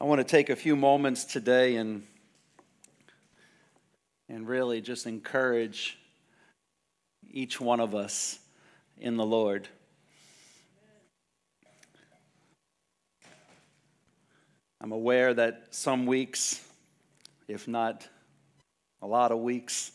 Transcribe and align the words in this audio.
I 0.00 0.04
want 0.04 0.18
to 0.18 0.24
take 0.24 0.48
a 0.48 0.56
few 0.56 0.76
moments 0.76 1.26
today 1.26 1.76
and, 1.76 2.04
and 4.30 4.48
really 4.48 4.80
just 4.80 5.06
encourage 5.06 5.98
each 7.30 7.60
one 7.60 7.80
of 7.80 7.94
us 7.94 8.38
in 8.96 9.18
the 9.18 9.26
Lord. 9.26 9.68
I'm 14.80 14.92
aware 14.92 15.34
that 15.34 15.66
some 15.68 16.06
weeks, 16.06 16.66
if 17.46 17.68
not 17.68 18.08
a 19.02 19.06
lot 19.06 19.32
of 19.32 19.40
weeks, 19.40 19.92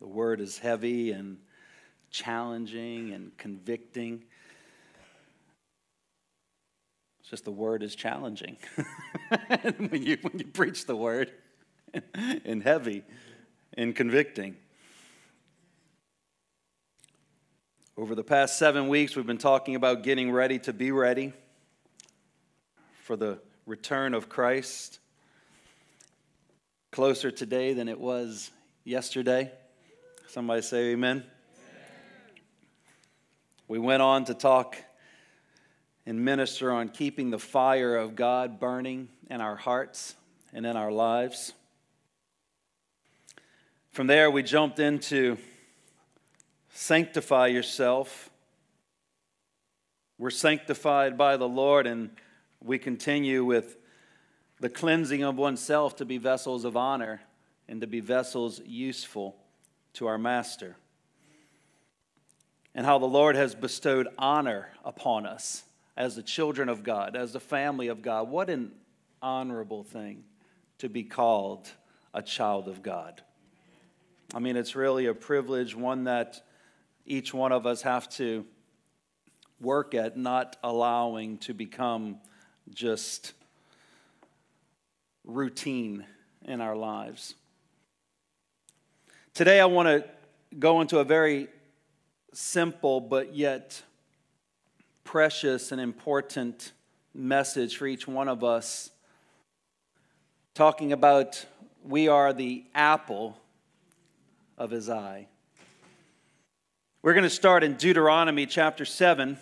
the 0.00 0.06
word 0.06 0.40
is 0.40 0.56
heavy 0.56 1.10
and 1.10 1.38
challenging 2.12 3.12
and 3.12 3.36
convicting. 3.36 4.22
It's 7.23 7.23
just 7.34 7.44
the 7.44 7.50
word 7.50 7.82
is 7.82 7.96
challenging 7.96 8.56
when, 9.88 10.04
you, 10.04 10.16
when 10.22 10.38
you 10.38 10.44
preach 10.44 10.86
the 10.86 10.94
word 10.94 11.32
and 12.14 12.62
heavy 12.62 13.02
and 13.76 13.96
convicting. 13.96 14.54
Over 17.96 18.14
the 18.14 18.22
past 18.22 18.56
seven 18.56 18.86
weeks, 18.86 19.16
we've 19.16 19.26
been 19.26 19.36
talking 19.36 19.74
about 19.74 20.04
getting 20.04 20.30
ready 20.30 20.60
to 20.60 20.72
be 20.72 20.92
ready 20.92 21.32
for 23.02 23.16
the 23.16 23.40
return 23.66 24.14
of 24.14 24.28
Christ. 24.28 25.00
Closer 26.92 27.32
today 27.32 27.72
than 27.74 27.88
it 27.88 27.98
was 27.98 28.52
yesterday. 28.84 29.50
Somebody 30.28 30.62
say 30.62 30.92
amen. 30.92 31.16
amen. 31.16 31.24
We 33.66 33.80
went 33.80 34.02
on 34.02 34.24
to 34.26 34.34
talk 34.34 34.76
and 36.06 36.24
minister 36.24 36.70
on 36.70 36.88
keeping 36.88 37.30
the 37.30 37.38
fire 37.38 37.96
of 37.96 38.14
God 38.14 38.60
burning 38.60 39.08
in 39.30 39.40
our 39.40 39.56
hearts 39.56 40.14
and 40.52 40.66
in 40.66 40.76
our 40.76 40.92
lives. 40.92 41.52
From 43.90 44.06
there, 44.06 44.30
we 44.30 44.42
jumped 44.42 44.78
into 44.78 45.38
sanctify 46.72 47.46
yourself. 47.46 48.30
We're 50.18 50.30
sanctified 50.30 51.16
by 51.16 51.36
the 51.36 51.48
Lord, 51.48 51.86
and 51.86 52.10
we 52.60 52.78
continue 52.78 53.44
with 53.44 53.76
the 54.60 54.68
cleansing 54.68 55.22
of 55.22 55.36
oneself 55.36 55.96
to 55.96 56.04
be 56.04 56.18
vessels 56.18 56.64
of 56.64 56.76
honor 56.76 57.20
and 57.68 57.80
to 57.80 57.86
be 57.86 58.00
vessels 58.00 58.60
useful 58.64 59.36
to 59.94 60.06
our 60.06 60.18
Master. 60.18 60.76
And 62.74 62.84
how 62.84 62.98
the 62.98 63.06
Lord 63.06 63.36
has 63.36 63.54
bestowed 63.54 64.08
honor 64.18 64.68
upon 64.84 65.26
us 65.26 65.64
as 65.96 66.16
the 66.16 66.22
children 66.22 66.68
of 66.68 66.82
God, 66.82 67.16
as 67.16 67.32
the 67.32 67.40
family 67.40 67.88
of 67.88 68.02
God. 68.02 68.28
What 68.28 68.50
an 68.50 68.72
honorable 69.22 69.84
thing 69.84 70.24
to 70.78 70.88
be 70.88 71.04
called 71.04 71.70
a 72.12 72.22
child 72.22 72.68
of 72.68 72.82
God. 72.82 73.22
I 74.34 74.38
mean, 74.38 74.56
it's 74.56 74.74
really 74.74 75.06
a 75.06 75.14
privilege, 75.14 75.74
one 75.74 76.04
that 76.04 76.42
each 77.06 77.32
one 77.32 77.52
of 77.52 77.66
us 77.66 77.82
have 77.82 78.08
to 78.10 78.44
work 79.60 79.94
at 79.94 80.16
not 80.16 80.56
allowing 80.62 81.38
to 81.38 81.54
become 81.54 82.18
just 82.72 83.32
routine 85.24 86.04
in 86.44 86.60
our 86.60 86.76
lives. 86.76 87.34
Today, 89.32 89.60
I 89.60 89.66
want 89.66 89.88
to 89.88 90.04
go 90.58 90.80
into 90.80 90.98
a 90.98 91.04
very 91.04 91.48
simple 92.32 93.00
but 93.00 93.34
yet 93.34 93.82
precious 95.04 95.70
and 95.70 95.80
important 95.80 96.72
message 97.14 97.76
for 97.76 97.86
each 97.86 98.08
one 98.08 98.28
of 98.28 98.42
us, 98.42 98.90
talking 100.54 100.92
about 100.92 101.46
we 101.84 102.08
are 102.08 102.32
the 102.32 102.64
apple 102.74 103.38
of 104.58 104.70
his 104.70 104.88
eye. 104.88 105.28
We're 107.02 107.12
going 107.12 107.24
to 107.24 107.30
start 107.30 107.62
in 107.62 107.74
Deuteronomy 107.74 108.46
chapter 108.46 108.84
7, 108.86 109.36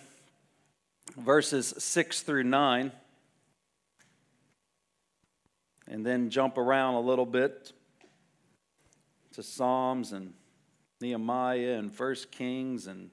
verses 1.17 1.73
6 1.77 2.21
through 2.21 2.43
9, 2.43 2.91
and 5.87 6.05
then 6.05 6.29
jump 6.29 6.57
around 6.57 6.95
a 6.95 6.99
little 6.99 7.25
bit 7.25 7.71
to 9.33 9.41
Psalms 9.41 10.11
and 10.11 10.33
Nehemiah 10.99 11.77
and 11.79 11.91
First 11.91 12.31
Kings 12.31 12.87
and 12.87 13.09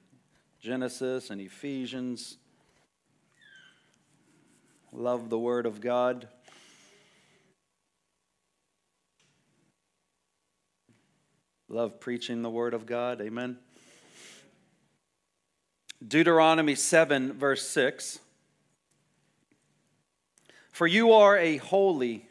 Genesis 0.59 1.29
and 1.29 1.41
Ephesians. 1.41 2.37
Love 4.91 5.29
the 5.29 5.39
Word 5.39 5.65
of 5.65 5.81
God. 5.81 6.27
Love 11.69 11.99
preaching 11.99 12.41
the 12.41 12.49
Word 12.49 12.73
of 12.73 12.85
God. 12.85 13.21
Amen. 13.21 13.57
Deuteronomy 16.05 16.75
7, 16.75 17.33
verse 17.33 17.67
6. 17.69 18.19
For 20.71 20.87
you 20.87 21.13
are 21.13 21.37
a 21.37 21.57
holy 21.57 22.27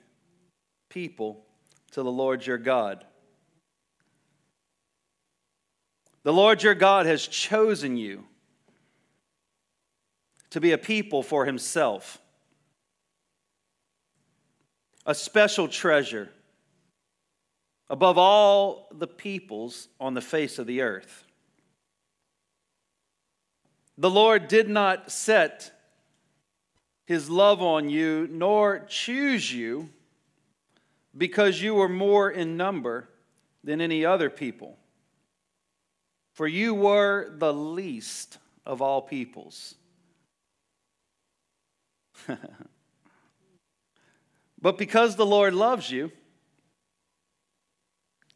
people 0.89 1.47
to 1.93 2.03
the 2.03 2.11
Lord 2.11 2.45
your 2.45 2.59
God. 2.59 3.05
The 6.23 6.33
Lord 6.33 6.63
your 6.63 6.75
God 6.75 7.07
has 7.07 7.27
chosen 7.27 7.97
you 7.97 8.25
to 10.51 10.61
be 10.61 10.73
a 10.73 10.79
people 10.79 11.23
for 11.23 11.47
himself, 11.47 12.20
a 15.07 15.15
special 15.15 15.69
treasure 15.69 16.31
above 17.89 18.19
all 18.19 18.89
the 18.93 19.07
peoples 19.07 19.89
on 19.99 20.15
the 20.15 20.21
face 20.21 20.59
of 20.59 20.67
the 20.67 20.81
earth. 20.81 21.25
The 23.99 24.11
Lord 24.11 24.49
did 24.49 24.69
not 24.69 25.11
set 25.11 25.73
his 27.05 27.29
love 27.29 27.61
on 27.61 27.91
you, 27.91 28.29
nor 28.31 28.81
choose 28.89 29.53
you 29.53 29.89
because 31.17 31.61
you 31.61 31.75
were 31.75 31.89
more 31.89 32.31
in 32.31 32.57
number 32.57 33.09
than 33.65 33.81
any 33.81 34.05
other 34.05 34.31
people 34.31 34.79
for 36.41 36.49
you 36.49 36.75
were 36.75 37.29
the 37.37 37.53
least 37.53 38.39
of 38.65 38.81
all 38.81 39.03
peoples. 39.03 39.75
but 44.63 44.79
because 44.79 45.17
the 45.17 45.27
Lord 45.27 45.55
loves 45.55 45.91
you, 45.91 46.13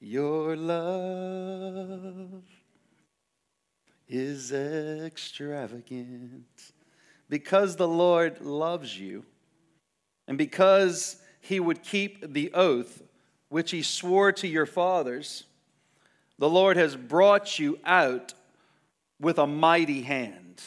your 0.01 0.57
love 0.57 2.43
is 4.09 4.53
extravagant. 4.53 6.45
Because 7.29 7.77
the 7.77 7.89
Lord 7.89 8.43
loves 8.43 8.99
you, 8.99 9.25
and 10.29 10.37
because 10.37 11.17
he 11.41 11.59
would 11.59 11.83
keep 11.83 12.33
the 12.33 12.53
oath 12.53 13.03
which 13.49 13.71
he 13.71 13.83
swore 13.83 14.31
to 14.33 14.47
your 14.47 14.67
fathers, 14.67 15.45
the 16.39 16.49
Lord 16.49 16.77
has 16.77 16.97
brought 16.97 17.59
you 17.59 17.79
out 17.85 18.35
with 19.21 19.39
a 19.39 19.47
mighty 19.47 20.03
hand. 20.03 20.63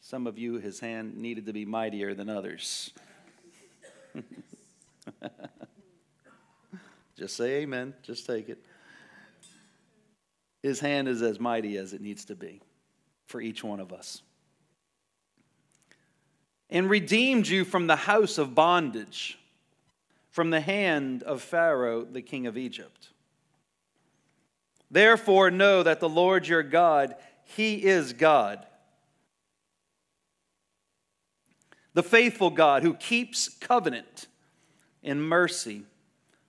Some 0.00 0.26
of 0.26 0.38
you, 0.38 0.58
his 0.58 0.80
hand 0.80 1.16
needed 1.16 1.46
to 1.46 1.52
be 1.52 1.64
mightier 1.64 2.14
than 2.14 2.28
others. 2.28 2.92
Just 7.18 7.36
say 7.36 7.62
amen. 7.62 7.94
Just 8.02 8.26
take 8.26 8.48
it. 8.48 8.58
His 10.62 10.80
hand 10.80 11.08
is 11.08 11.22
as 11.22 11.40
mighty 11.40 11.76
as 11.76 11.92
it 11.92 12.00
needs 12.00 12.24
to 12.26 12.36
be 12.36 12.60
for 13.26 13.40
each 13.40 13.64
one 13.64 13.80
of 13.80 13.92
us. 13.92 14.22
And 16.70 16.90
redeemed 16.90 17.48
you 17.48 17.64
from 17.64 17.86
the 17.86 17.96
house 17.96 18.38
of 18.38 18.54
bondage, 18.54 19.38
from 20.30 20.50
the 20.50 20.60
hand 20.60 21.22
of 21.22 21.42
Pharaoh, 21.42 22.04
the 22.04 22.22
king 22.22 22.46
of 22.46 22.58
Egypt. 22.58 23.08
Therefore, 24.90 25.50
know 25.50 25.82
that 25.82 26.00
the 26.00 26.08
Lord 26.08 26.46
your 26.46 26.62
God, 26.62 27.14
He 27.44 27.84
is 27.84 28.12
God. 28.12 28.66
The 31.98 32.04
faithful 32.04 32.50
God 32.50 32.84
who 32.84 32.94
keeps 32.94 33.48
covenant 33.48 34.28
in 35.02 35.20
mercy 35.20 35.82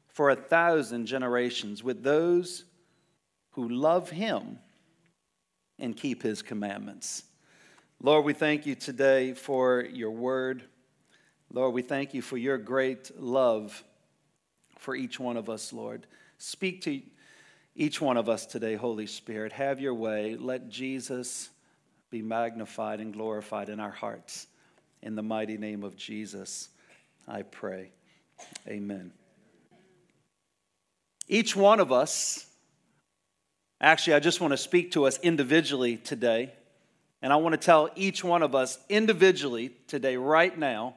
for 0.07 0.29
a 0.29 0.35
thousand 0.35 1.07
generations 1.07 1.83
with 1.83 2.03
those 2.03 2.65
who 3.53 3.67
love 3.67 4.11
Him 4.11 4.59
and 5.79 5.97
keep 5.97 6.21
His 6.21 6.43
commandments. 6.43 7.23
Lord, 7.99 8.25
we 8.25 8.33
thank 8.33 8.67
you 8.67 8.75
today 8.75 9.33
for 9.33 9.81
your 9.91 10.11
word. 10.11 10.61
Lord, 11.51 11.73
we 11.73 11.81
thank 11.81 12.13
you 12.13 12.21
for 12.21 12.37
your 12.37 12.59
great 12.59 13.09
love 13.19 13.83
for 14.77 14.95
each 14.95 15.19
one 15.19 15.35
of 15.35 15.49
us, 15.49 15.73
Lord. 15.73 16.05
Speak 16.37 16.83
to 16.83 17.01
each 17.75 17.99
one 17.99 18.17
of 18.17 18.29
us 18.29 18.45
today, 18.45 18.75
Holy 18.75 19.07
Spirit. 19.07 19.53
Have 19.53 19.79
your 19.79 19.95
way. 19.95 20.35
Let 20.35 20.69
Jesus 20.69 21.49
be 22.11 22.21
magnified 22.21 22.99
and 22.99 23.11
glorified 23.11 23.69
in 23.69 23.79
our 23.79 23.89
hearts. 23.89 24.45
In 25.01 25.15
the 25.15 25.23
mighty 25.23 25.57
name 25.57 25.83
of 25.83 25.95
Jesus, 25.95 26.69
I 27.27 27.43
pray. 27.43 27.91
Amen. 28.67 29.11
Each 31.27 31.55
one 31.55 31.79
of 31.79 31.91
us, 31.91 32.45
actually, 33.79 34.15
I 34.15 34.19
just 34.19 34.41
want 34.41 34.51
to 34.51 34.57
speak 34.57 34.91
to 34.91 35.05
us 35.05 35.19
individually 35.19 35.97
today. 35.97 36.53
And 37.21 37.31
I 37.33 37.35
want 37.35 37.53
to 37.53 37.57
tell 37.57 37.89
each 37.95 38.23
one 38.23 38.43
of 38.43 38.55
us 38.55 38.79
individually 38.89 39.71
today, 39.87 40.15
right 40.15 40.57
now, 40.57 40.95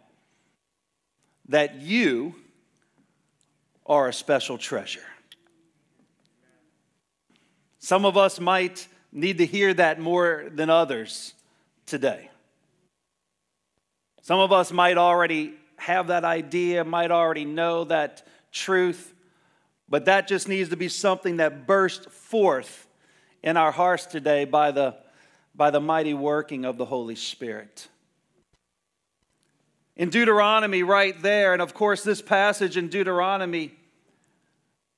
that 1.48 1.76
you 1.76 2.34
are 3.84 4.08
a 4.08 4.12
special 4.12 4.56
treasure. 4.56 5.02
Some 7.78 8.05
of 8.05 8.16
us 8.16 8.38
might 8.38 8.87
need 9.10 9.38
to 9.38 9.46
hear 9.46 9.75
that 9.75 10.00
more 10.00 10.46
than 10.52 10.70
others 10.70 11.34
today. 11.84 12.31
Some 14.22 14.38
of 14.38 14.52
us 14.52 14.70
might 14.70 14.96
already 14.96 15.54
have 15.76 16.06
that 16.06 16.24
idea, 16.24 16.84
might 16.84 17.10
already 17.10 17.44
know 17.44 17.84
that 17.84 18.26
truth, 18.52 19.14
but 19.88 20.04
that 20.04 20.28
just 20.28 20.48
needs 20.48 20.70
to 20.70 20.76
be 20.76 20.88
something 20.88 21.38
that 21.38 21.66
bursts 21.66 22.06
forth 22.06 22.86
in 23.42 23.56
our 23.56 23.72
hearts 23.72 24.06
today 24.06 24.44
by 24.44 24.70
the, 24.70 24.94
by 25.56 25.70
the 25.70 25.80
mighty 25.80 26.14
working 26.14 26.64
of 26.64 26.78
the 26.78 26.84
Holy 26.84 27.16
Spirit. 27.16 27.88
In 29.96 30.08
Deuteronomy, 30.08 30.84
right 30.84 31.20
there, 31.20 31.52
and 31.52 31.60
of 31.60 31.74
course, 31.74 32.04
this 32.04 32.22
passage 32.22 32.76
in 32.76 32.88
Deuteronomy 32.88 33.72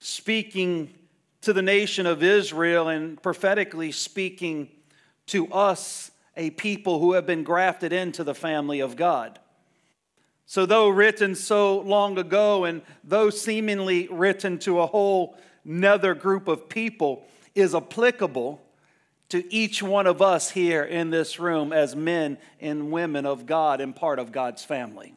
speaking 0.00 0.92
to 1.40 1.54
the 1.54 1.62
nation 1.62 2.06
of 2.06 2.22
Israel 2.22 2.88
and 2.88 3.20
prophetically 3.22 3.90
speaking 3.90 4.68
to 5.26 5.50
us, 5.50 6.10
a 6.36 6.50
people 6.50 7.00
who 7.00 7.12
have 7.12 7.26
been 7.26 7.44
grafted 7.44 7.92
into 7.92 8.24
the 8.24 8.34
family 8.34 8.80
of 8.80 8.96
God. 8.96 9.38
So, 10.46 10.66
though 10.66 10.88
written 10.88 11.34
so 11.34 11.80
long 11.80 12.18
ago, 12.18 12.64
and 12.64 12.82
though 13.02 13.30
seemingly 13.30 14.08
written 14.08 14.58
to 14.60 14.80
a 14.80 14.86
whole 14.86 15.38
another 15.64 16.14
group 16.14 16.48
of 16.48 16.68
people, 16.68 17.24
is 17.54 17.74
applicable 17.74 18.60
to 19.30 19.52
each 19.52 19.82
one 19.82 20.06
of 20.06 20.20
us 20.20 20.50
here 20.50 20.82
in 20.82 21.10
this 21.10 21.38
room 21.38 21.72
as 21.72 21.96
men 21.96 22.36
and 22.60 22.90
women 22.90 23.24
of 23.24 23.46
God 23.46 23.80
and 23.80 23.96
part 23.96 24.18
of 24.18 24.32
God's 24.32 24.64
family. 24.64 25.14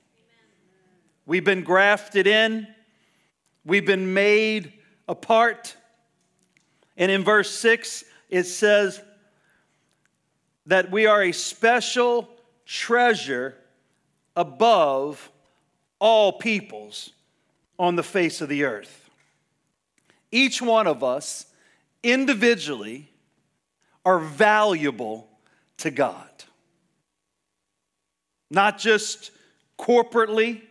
We've 1.25 1.44
been 1.44 1.64
grafted 1.64 2.25
in, 2.25 2.68
we've 3.66 3.86
been 3.86 4.14
made 4.14 4.74
apart. 5.08 5.75
And 6.96 7.12
in 7.12 7.24
verse 7.24 7.52
6, 7.52 8.06
it 8.30 8.46
says 8.46 9.02
that 10.68 10.92
we 10.92 11.06
are 11.06 11.24
a 11.24 11.31
special 11.31 12.30
treasure 12.66 13.56
above 14.36 15.31
all 16.00 16.34
peoples 16.34 17.12
on 17.80 17.96
the 17.96 18.04
face 18.04 18.42
of 18.42 18.50
the 18.50 18.64
earth. 18.64 19.10
Each 20.31 20.62
one 20.62 20.86
of 20.86 21.04
us 21.04 21.46
individually 22.04 23.10
are 24.06 24.19
valuable 24.19 25.30
to 25.78 25.90
God. 25.90 26.30
Not 28.52 28.78
just 28.78 29.31
corporately, 29.80 30.62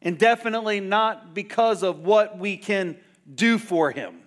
and 0.00 0.18
definitely 0.18 0.80
not 0.80 1.32
because 1.32 1.82
of 1.82 2.00
what 2.00 2.38
we 2.38 2.56
can 2.56 2.96
do 3.34 3.58
for 3.58 3.90
Him. 3.90 4.21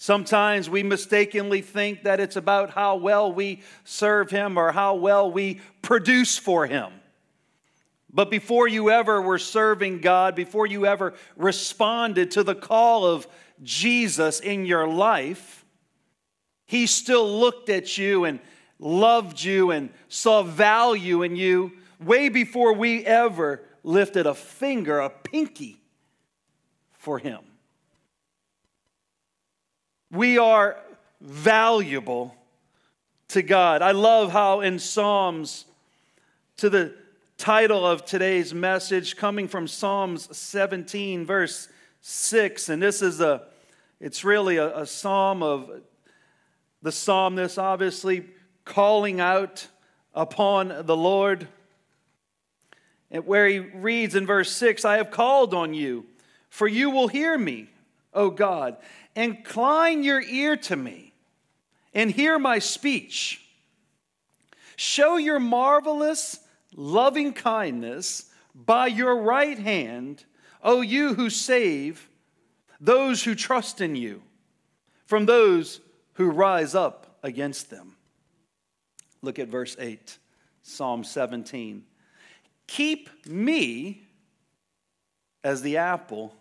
Sometimes 0.00 0.70
we 0.70 0.84
mistakenly 0.84 1.60
think 1.60 2.04
that 2.04 2.20
it's 2.20 2.36
about 2.36 2.70
how 2.70 2.96
well 2.96 3.32
we 3.32 3.62
serve 3.82 4.30
Him 4.30 4.56
or 4.56 4.70
how 4.70 4.94
well 4.94 5.28
we 5.28 5.60
produce 5.82 6.38
for 6.38 6.66
Him. 6.66 6.92
But 8.10 8.30
before 8.30 8.68
you 8.68 8.90
ever 8.90 9.20
were 9.20 9.40
serving 9.40 10.00
God, 10.00 10.36
before 10.36 10.68
you 10.68 10.86
ever 10.86 11.14
responded 11.36 12.30
to 12.32 12.44
the 12.44 12.54
call 12.54 13.06
of 13.06 13.26
Jesus 13.64 14.38
in 14.38 14.66
your 14.66 14.86
life, 14.86 15.66
He 16.64 16.86
still 16.86 17.40
looked 17.40 17.68
at 17.68 17.98
you 17.98 18.24
and 18.24 18.38
loved 18.78 19.42
you 19.42 19.72
and 19.72 19.90
saw 20.06 20.44
value 20.44 21.24
in 21.24 21.34
you 21.34 21.72
way 22.00 22.28
before 22.28 22.72
we 22.72 23.04
ever 23.04 23.62
lifted 23.82 24.26
a 24.26 24.34
finger, 24.34 25.00
a 25.00 25.10
pinky 25.10 25.80
for 26.92 27.18
Him. 27.18 27.40
We 30.10 30.38
are 30.38 30.78
valuable 31.20 32.34
to 33.28 33.42
God. 33.42 33.82
I 33.82 33.90
love 33.90 34.32
how 34.32 34.62
in 34.62 34.78
Psalms, 34.78 35.66
to 36.56 36.70
the 36.70 36.94
title 37.36 37.86
of 37.86 38.06
today's 38.06 38.54
message 38.54 39.16
coming 39.16 39.48
from 39.48 39.68
Psalms 39.68 40.34
17, 40.34 41.26
verse 41.26 41.68
6. 42.00 42.70
And 42.70 42.82
this 42.82 43.02
is 43.02 43.20
a, 43.20 43.42
it's 44.00 44.24
really 44.24 44.56
a, 44.56 44.78
a 44.78 44.86
psalm 44.86 45.42
of 45.42 45.70
the 46.80 46.92
psalmist 46.92 47.58
obviously 47.58 48.24
calling 48.64 49.20
out 49.20 49.66
upon 50.14 50.86
the 50.86 50.96
Lord. 50.96 51.48
Where 53.10 53.46
he 53.46 53.58
reads 53.58 54.14
in 54.14 54.26
verse 54.26 54.50
6 54.52 54.86
I 54.86 54.96
have 54.96 55.10
called 55.10 55.52
on 55.52 55.74
you, 55.74 56.06
for 56.48 56.66
you 56.66 56.88
will 56.88 57.08
hear 57.08 57.36
me, 57.36 57.68
O 58.18 58.30
God. 58.30 58.76
Incline 59.14 60.02
your 60.02 60.20
ear 60.20 60.56
to 60.56 60.76
me 60.76 61.14
and 61.94 62.10
hear 62.10 62.38
my 62.38 62.58
speech. 62.58 63.40
Show 64.76 65.16
your 65.16 65.38
marvelous 65.38 66.40
loving 66.74 67.32
kindness 67.32 68.26
by 68.54 68.88
your 68.88 69.22
right 69.22 69.58
hand, 69.58 70.24
O 70.62 70.80
you 70.80 71.14
who 71.14 71.30
save 71.30 72.08
those 72.80 73.24
who 73.24 73.34
trust 73.34 73.80
in 73.80 73.96
you 73.96 74.22
from 75.06 75.26
those 75.26 75.80
who 76.14 76.30
rise 76.30 76.74
up 76.74 77.18
against 77.22 77.70
them. 77.70 77.96
Look 79.22 79.38
at 79.38 79.48
verse 79.48 79.76
8, 79.78 80.18
Psalm 80.62 81.02
17. 81.02 81.84
Keep 82.66 83.26
me 83.26 84.02
as 85.42 85.62
the 85.62 85.78
apple 85.78 86.34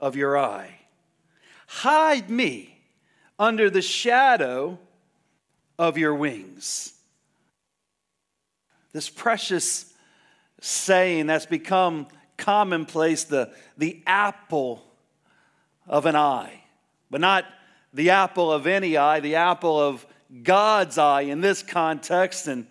of 0.00 0.16
your 0.16 0.38
eye. 0.38 0.79
Hide 1.72 2.28
me 2.28 2.76
under 3.38 3.70
the 3.70 3.80
shadow 3.80 4.76
of 5.78 5.96
your 5.96 6.16
wings. 6.16 6.94
This 8.92 9.08
precious 9.08 9.94
saying 10.60 11.28
that's 11.28 11.46
become 11.46 12.08
commonplace 12.36 13.22
the, 13.22 13.52
the 13.78 14.02
apple 14.04 14.84
of 15.86 16.06
an 16.06 16.16
eye, 16.16 16.60
but 17.08 17.20
not 17.20 17.44
the 17.94 18.10
apple 18.10 18.52
of 18.52 18.66
any 18.66 18.96
eye, 18.96 19.20
the 19.20 19.36
apple 19.36 19.80
of 19.80 20.04
God's 20.42 20.98
eye 20.98 21.22
in 21.22 21.40
this 21.40 21.62
context, 21.62 22.48
and 22.48 22.66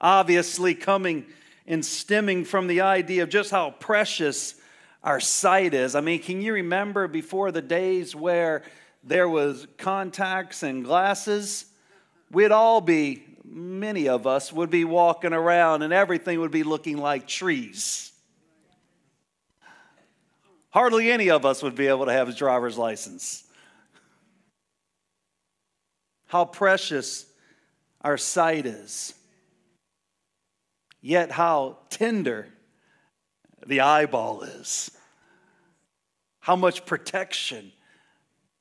obviously 0.00 0.74
coming 0.74 1.24
and 1.68 1.86
stemming 1.86 2.44
from 2.44 2.66
the 2.66 2.80
idea 2.80 3.22
of 3.22 3.28
just 3.28 3.52
how 3.52 3.70
precious 3.70 4.59
our 5.02 5.20
sight 5.20 5.74
is. 5.74 5.94
I 5.94 6.00
mean, 6.00 6.20
can 6.20 6.42
you 6.42 6.54
remember 6.54 7.08
before 7.08 7.52
the 7.52 7.62
days 7.62 8.14
where 8.14 8.62
there 9.02 9.28
was 9.28 9.66
contacts 9.78 10.62
and 10.62 10.84
glasses? 10.84 11.66
We'd 12.30 12.52
all 12.52 12.80
be 12.80 13.24
many 13.44 14.08
of 14.08 14.26
us 14.26 14.52
would 14.52 14.70
be 14.70 14.84
walking 14.84 15.32
around 15.32 15.82
and 15.82 15.92
everything 15.92 16.40
would 16.40 16.50
be 16.50 16.62
looking 16.62 16.98
like 16.98 17.26
trees. 17.26 18.12
Hardly 20.70 21.10
any 21.10 21.30
of 21.30 21.44
us 21.44 21.62
would 21.62 21.74
be 21.74 21.88
able 21.88 22.06
to 22.06 22.12
have 22.12 22.28
a 22.28 22.32
driver's 22.32 22.78
license. 22.78 23.44
How 26.26 26.44
precious 26.44 27.26
our 28.02 28.16
sight 28.16 28.66
is, 28.66 29.14
yet 31.00 31.32
how 31.32 31.78
tender 31.90 32.46
the 33.66 33.80
eyeball 33.80 34.42
is, 34.42 34.90
how 36.40 36.56
much 36.56 36.86
protection 36.86 37.72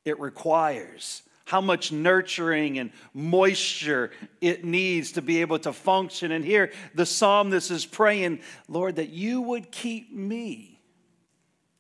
it 0.06 0.20
requires 0.20 1.24
how 1.50 1.62
much 1.62 1.92
nurturing 1.92 2.78
and 2.78 2.92
moisture 3.12 4.12
it 4.40 4.64
needs 4.64 5.14
to 5.14 5.22
be 5.22 5.42
able 5.42 5.58
to 5.58 5.74
function. 5.74 6.32
And 6.32 6.46
here 6.46 6.72
the 6.94 7.08
psalmist 7.08 7.72
is 7.72 7.88
praying, 7.88 8.42
Lord, 8.68 8.98
that 8.98 9.10
you 9.10 9.42
would 9.42 9.72
keep 9.72 10.14
me 10.14 10.80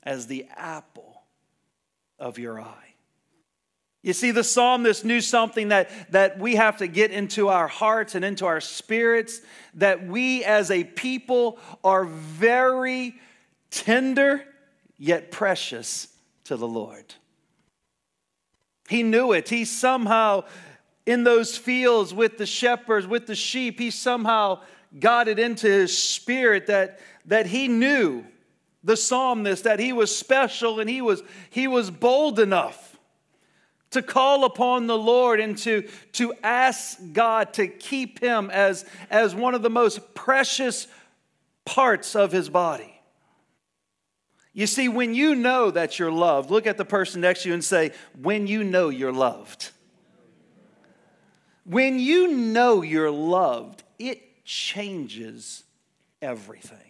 as 0.01 0.25
the 0.25 0.47
apple 0.55 1.21
of 2.17 2.39
your 2.39 2.59
eye. 2.59 2.88
You 4.09 4.13
see, 4.13 4.31
the 4.31 4.43
psalmist 4.43 5.05
knew 5.05 5.21
something 5.21 5.67
that, 5.67 5.91
that 6.11 6.39
we 6.39 6.55
have 6.55 6.77
to 6.77 6.87
get 6.87 7.11
into 7.11 7.49
our 7.49 7.67
hearts 7.67 8.15
and 8.15 8.25
into 8.25 8.47
our 8.47 8.59
spirits, 8.59 9.39
that 9.75 10.07
we 10.07 10.43
as 10.43 10.71
a 10.71 10.83
people 10.83 11.59
are 11.83 12.05
very 12.05 13.13
tender 13.69 14.43
yet 14.97 15.29
precious 15.29 16.07
to 16.45 16.57
the 16.57 16.67
Lord. 16.67 17.13
He 18.87 19.03
knew 19.03 19.31
it. 19.33 19.47
He 19.47 19.63
somehow, 19.63 20.45
in 21.05 21.23
those 21.23 21.55
fields 21.55 22.11
with 22.11 22.39
the 22.39 22.47
shepherds, 22.47 23.05
with 23.05 23.27
the 23.27 23.35
sheep, 23.35 23.79
he 23.79 23.91
somehow 23.91 24.61
got 24.99 25.27
it 25.27 25.37
into 25.37 25.67
his 25.67 25.95
spirit 25.95 26.65
that, 26.65 26.99
that 27.27 27.45
he 27.45 27.67
knew 27.67 28.25
the 28.83 28.97
psalmist 28.97 29.65
that 29.65 29.79
he 29.79 29.93
was 29.93 30.17
special 30.17 30.79
and 30.79 30.89
he 30.89 30.99
was, 30.99 31.21
he 31.51 31.67
was 31.67 31.91
bold 31.91 32.39
enough 32.39 32.88
to 33.91 34.01
call 34.01 34.45
upon 34.45 34.87
the 34.87 34.97
Lord 34.97 35.39
and 35.39 35.57
to, 35.59 35.87
to 36.13 36.33
ask 36.43 36.99
God 37.11 37.53
to 37.53 37.67
keep 37.67 38.19
him 38.19 38.49
as, 38.51 38.85
as 39.09 39.33
one 39.33 39.55
of 39.55 39.61
the 39.61 39.69
most 39.69 40.13
precious 40.13 40.87
parts 41.65 42.15
of 42.15 42.31
his 42.31 42.49
body. 42.49 42.99
You 44.53 44.67
see, 44.67 44.89
when 44.89 45.13
you 45.15 45.35
know 45.35 45.71
that 45.71 45.99
you're 45.99 46.11
loved, 46.11 46.51
look 46.51 46.67
at 46.67 46.77
the 46.77 46.85
person 46.85 47.21
next 47.21 47.43
to 47.43 47.49
you 47.49 47.53
and 47.53 47.63
say, 47.63 47.91
When 48.19 48.47
you 48.47 48.63
know 48.63 48.89
you're 48.89 49.13
loved. 49.13 49.71
When 51.65 51.99
you 51.99 52.29
know 52.29 52.81
you're 52.81 53.11
loved, 53.11 53.83
it 53.99 54.43
changes 54.43 55.63
everything. 56.21 56.88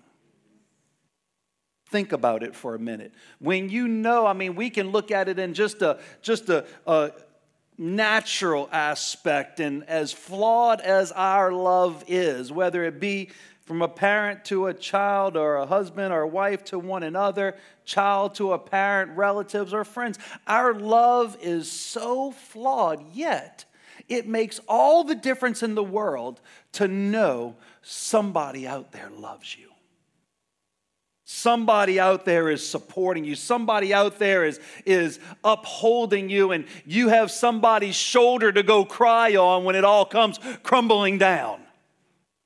Think 1.89 2.11
about 2.11 2.43
it 2.43 2.55
for 2.55 2.75
a 2.75 2.79
minute. 2.79 3.13
When 3.39 3.69
you 3.69 3.87
know, 3.87 4.25
I 4.25 4.33
mean, 4.33 4.55
we 4.55 4.69
can 4.69 4.91
look 4.91 5.09
at 5.11 5.27
it 5.27 5.39
in 5.39 5.53
just 5.53 5.81
a 5.81 5.99
just 6.21 6.49
a, 6.49 6.65
a 6.85 7.11
natural 7.77 8.69
aspect, 8.71 9.59
and 9.59 9.83
as 9.85 10.11
flawed 10.11 10.81
as 10.81 11.11
our 11.13 11.51
love 11.51 12.03
is, 12.07 12.51
whether 12.51 12.83
it 12.83 12.99
be 12.99 13.29
from 13.65 13.81
a 13.81 13.87
parent 13.87 14.45
to 14.45 14.67
a 14.67 14.73
child, 14.73 15.37
or 15.37 15.57
a 15.57 15.65
husband 15.65 16.11
or 16.11 16.25
wife 16.25 16.63
to 16.65 16.79
one 16.79 17.03
another, 17.03 17.55
child 17.85 18.33
to 18.35 18.53
a 18.53 18.59
parent, 18.59 19.15
relatives, 19.15 19.73
or 19.73 19.83
friends. 19.83 20.17
Our 20.47 20.73
love 20.73 21.37
is 21.41 21.71
so 21.71 22.31
flawed, 22.31 23.13
yet 23.13 23.65
it 24.07 24.27
makes 24.27 24.59
all 24.67 25.03
the 25.03 25.15
difference 25.15 25.61
in 25.61 25.75
the 25.75 25.83
world 25.83 26.41
to 26.73 26.87
know 26.87 27.55
somebody 27.81 28.67
out 28.67 28.91
there 28.91 29.09
loves 29.11 29.55
you. 29.55 29.68
Somebody 31.31 31.99
out 31.99 32.25
there 32.25 32.49
is 32.49 32.67
supporting 32.67 33.23
you. 33.23 33.35
Somebody 33.35 33.93
out 33.93 34.17
there 34.17 34.45
is, 34.45 34.59
is 34.83 35.19
upholding 35.43 36.27
you, 36.27 36.51
and 36.51 36.65
you 36.87 37.09
have 37.09 37.29
somebody's 37.29 37.93
shoulder 37.93 38.51
to 38.51 38.63
go 38.63 38.83
cry 38.83 39.35
on 39.35 39.63
when 39.63 39.75
it 39.75 39.85
all 39.85 40.05
comes 40.05 40.39
crumbling 40.63 41.19
down. 41.19 41.61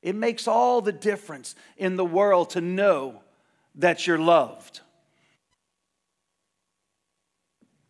It 0.02 0.16
makes 0.16 0.50
all 0.50 0.82
the 0.82 0.92
difference 0.92 1.56
in 1.78 1.96
the 1.96 2.04
world 2.04 2.50
to 2.52 2.62
know 2.62 3.24
that 3.76 4.06
you're 4.06 4.20
loved. 4.20 4.82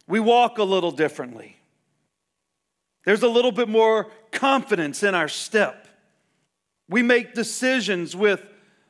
We 0.08 0.20
walk 0.20 0.60
a 0.60 0.64
little 0.64 0.92
differently. 0.92 1.58
There's 3.04 3.24
a 3.24 3.28
little 3.28 3.52
bit 3.52 3.68
more 3.68 4.12
confidence 4.32 5.02
in 5.02 5.16
our 5.16 5.28
step. 5.28 5.88
We 6.88 7.02
make 7.02 7.34
decisions 7.34 8.16
with, 8.16 8.46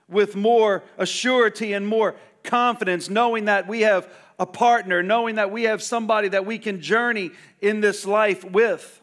with 0.09 0.35
more 0.35 0.83
assurity 0.97 1.75
and 1.75 1.87
more 1.87 2.15
confidence, 2.43 3.09
knowing 3.09 3.45
that 3.45 3.67
we 3.67 3.81
have 3.81 4.11
a 4.39 4.45
partner, 4.45 5.01
knowing 5.03 5.35
that 5.35 5.51
we 5.51 5.63
have 5.63 5.81
somebody 5.81 6.27
that 6.29 6.45
we 6.45 6.57
can 6.57 6.81
journey 6.81 7.31
in 7.61 7.81
this 7.81 8.05
life 8.05 8.43
with. 8.43 9.01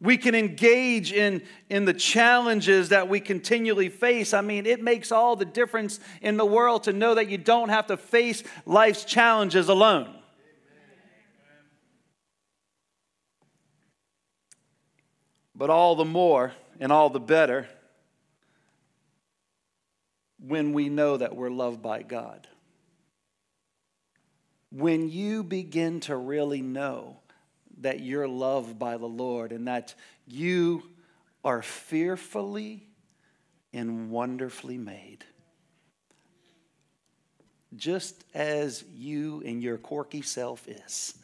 We 0.00 0.16
can 0.16 0.34
engage 0.34 1.12
in, 1.12 1.42
in 1.70 1.84
the 1.84 1.94
challenges 1.94 2.88
that 2.88 3.08
we 3.08 3.20
continually 3.20 3.88
face. 3.88 4.34
I 4.34 4.40
mean, 4.40 4.66
it 4.66 4.82
makes 4.82 5.12
all 5.12 5.36
the 5.36 5.44
difference 5.44 6.00
in 6.20 6.36
the 6.36 6.44
world 6.44 6.84
to 6.84 6.92
know 6.92 7.14
that 7.14 7.28
you 7.28 7.38
don't 7.38 7.68
have 7.68 7.86
to 7.86 7.96
face 7.96 8.42
life's 8.66 9.04
challenges 9.04 9.68
alone. 9.68 10.12
But 15.54 15.70
all 15.70 15.94
the 15.94 16.04
more 16.04 16.52
and 16.80 16.90
all 16.90 17.10
the 17.10 17.20
better 17.20 17.68
when 20.46 20.72
we 20.72 20.88
know 20.88 21.16
that 21.16 21.36
we're 21.36 21.50
loved 21.50 21.82
by 21.82 22.02
God. 22.02 22.48
When 24.70 25.08
you 25.08 25.42
begin 25.42 26.00
to 26.00 26.16
really 26.16 26.62
know 26.62 27.18
that 27.80 28.00
you're 28.00 28.28
loved 28.28 28.78
by 28.78 28.96
the 28.96 29.06
Lord 29.06 29.52
and 29.52 29.68
that 29.68 29.94
you 30.26 30.82
are 31.44 31.62
fearfully 31.62 32.86
and 33.72 34.10
wonderfully 34.10 34.78
made. 34.78 35.24
Just 37.74 38.24
as 38.34 38.84
you 38.94 39.42
and 39.44 39.62
your 39.62 39.78
quirky 39.78 40.22
self 40.22 40.68
is. 40.68 41.18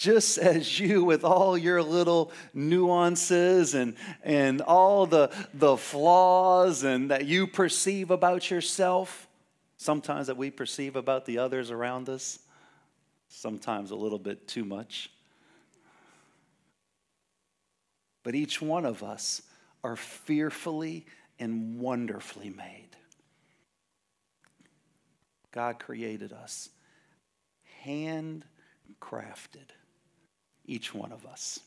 Just 0.00 0.38
as 0.38 0.80
you 0.80 1.04
with 1.04 1.24
all 1.24 1.58
your 1.58 1.82
little 1.82 2.32
nuances 2.54 3.74
and, 3.74 3.94
and 4.22 4.62
all 4.62 5.04
the, 5.04 5.30
the 5.52 5.76
flaws 5.76 6.84
and 6.84 7.10
that 7.10 7.26
you 7.26 7.46
perceive 7.46 8.10
about 8.10 8.50
yourself 8.50 9.28
sometimes 9.76 10.28
that 10.28 10.38
we 10.38 10.50
perceive 10.50 10.96
about 10.96 11.26
the 11.26 11.36
others 11.36 11.70
around 11.70 12.08
us 12.08 12.38
sometimes 13.28 13.90
a 13.90 13.94
little 13.94 14.18
bit 14.18 14.48
too 14.48 14.64
much. 14.64 15.10
But 18.22 18.34
each 18.34 18.62
one 18.62 18.86
of 18.86 19.02
us 19.02 19.42
are 19.84 19.96
fearfully 19.96 21.04
and 21.38 21.78
wonderfully 21.78 22.48
made. 22.48 22.88
God 25.52 25.78
created 25.78 26.32
us, 26.32 26.70
handcrafted, 27.84 28.44
each 30.70 30.94
one 30.94 31.12
of 31.12 31.26
us. 31.26 31.60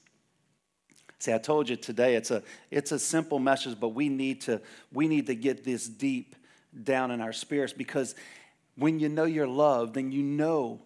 See, 1.20 1.34
I 1.34 1.38
told 1.38 1.70
you 1.70 1.76
today 1.76 2.16
it's 2.16 2.32
a, 2.32 2.44
it's 2.72 2.92
a 2.92 3.00
simple 3.00 3.40
message, 3.40 3.80
but 3.80 3.90
we 3.90 4.10
need, 4.10 4.42
to, 4.42 4.62
we 4.92 5.08
need 5.08 5.28
to 5.28 5.36
get 5.36 5.64
this 5.64 5.88
deep 5.88 6.36
down 6.84 7.12
in 7.12 7.22
our 7.22 7.34
spirits 7.34 7.74
because 7.74 8.16
when 8.76 9.00
you 9.00 9.10
know 9.10 9.26
you're 9.26 9.48
loved, 9.48 9.94
then 9.94 10.12
you 10.12 10.24
know 10.24 10.82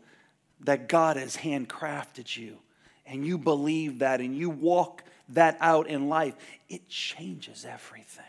that 0.61 0.89
God 0.89 1.17
has 1.17 1.37
handcrafted 1.37 2.35
you 2.35 2.57
and 3.05 3.25
you 3.25 3.37
believe 3.37 3.99
that 3.99 4.19
and 4.19 4.35
you 4.35 4.49
walk 4.49 5.03
that 5.29 5.57
out 5.59 5.87
in 5.87 6.09
life, 6.09 6.35
it 6.69 6.87
changes 6.89 7.65
everything. 7.65 8.23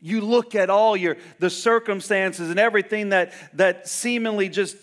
You 0.00 0.22
look 0.22 0.54
at 0.54 0.70
all 0.70 0.96
your 0.96 1.18
the 1.38 1.50
circumstances 1.50 2.48
and 2.50 2.58
everything 2.58 3.10
that 3.10 3.32
that 3.52 3.86
seemingly 3.86 4.48
just 4.48 4.76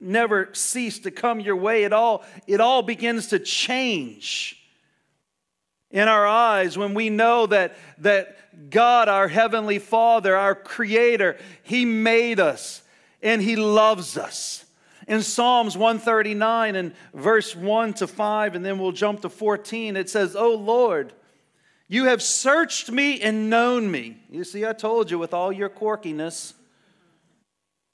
never 0.00 0.50
cease 0.52 1.00
to 1.00 1.10
come 1.10 1.40
your 1.40 1.56
way, 1.56 1.84
it 1.84 1.92
all 1.92 2.24
it 2.46 2.60
all 2.60 2.82
begins 2.82 3.28
to 3.28 3.38
change 3.38 4.54
in 5.90 6.06
our 6.06 6.26
eyes 6.26 6.76
when 6.76 6.94
we 6.94 7.10
know 7.10 7.46
that 7.46 7.76
that 7.98 8.70
God, 8.70 9.08
our 9.08 9.28
heavenly 9.28 9.78
Father, 9.78 10.36
our 10.36 10.54
creator, 10.54 11.38
he 11.62 11.84
made 11.84 12.40
us 12.40 12.82
and 13.22 13.40
he 13.40 13.56
loves 13.56 14.16
us. 14.16 14.64
In 15.06 15.22
Psalms 15.22 15.76
139 15.76 16.76
and 16.76 16.94
verse 17.14 17.56
1 17.56 17.94
to 17.94 18.06
5, 18.06 18.54
and 18.54 18.64
then 18.64 18.78
we'll 18.78 18.92
jump 18.92 19.22
to 19.22 19.30
14, 19.30 19.96
it 19.96 20.10
says, 20.10 20.36
Oh 20.36 20.54
Lord, 20.54 21.14
you 21.88 22.04
have 22.04 22.22
searched 22.22 22.90
me 22.90 23.20
and 23.20 23.48
known 23.48 23.90
me. 23.90 24.18
You 24.28 24.44
see, 24.44 24.66
I 24.66 24.74
told 24.74 25.10
you 25.10 25.18
with 25.18 25.32
all 25.32 25.50
your 25.50 25.70
quirkiness, 25.70 26.52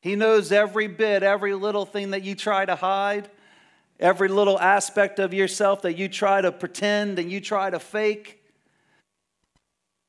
He 0.05 0.17
knows 0.17 0.53
every 0.53 0.87
bit, 0.87 1.23
every 1.23 1.55
little 1.55 1.87
thing 1.87 2.11
that 2.11 2.23
you 2.25 2.35
try 2.35 2.67
to 2.67 2.77
hide, 2.77 3.31
every 3.99 4.29
little 4.29 4.61
aspect 4.61 5.19
of 5.19 5.33
yourself 5.33 5.81
that 5.81 5.97
you 5.97 6.11
try 6.11 6.43
to 6.43 6.53
pretend 6.53 7.19
and 7.19 7.33
you 7.33 7.41
try 7.41 7.71
to 7.71 7.79
fake. 7.79 8.45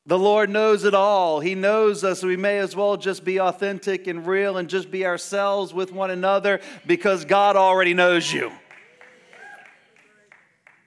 The 0.05 0.19
Lord 0.19 0.49
knows 0.49 0.83
it 0.83 0.93
all. 0.93 1.39
He 1.39 1.55
knows 1.55 2.03
us. 2.03 2.23
We 2.23 2.35
may 2.35 2.57
as 2.57 2.75
well 2.75 2.97
just 2.97 3.23
be 3.23 3.39
authentic 3.39 4.05
and 4.07 4.27
real 4.27 4.57
and 4.57 4.67
just 4.67 4.91
be 4.91 5.05
ourselves 5.05 5.73
with 5.73 5.93
one 5.93 6.11
another 6.11 6.59
because 6.85 7.23
God 7.23 7.55
already 7.55 7.93
knows 7.93 8.33
you. 8.33 8.51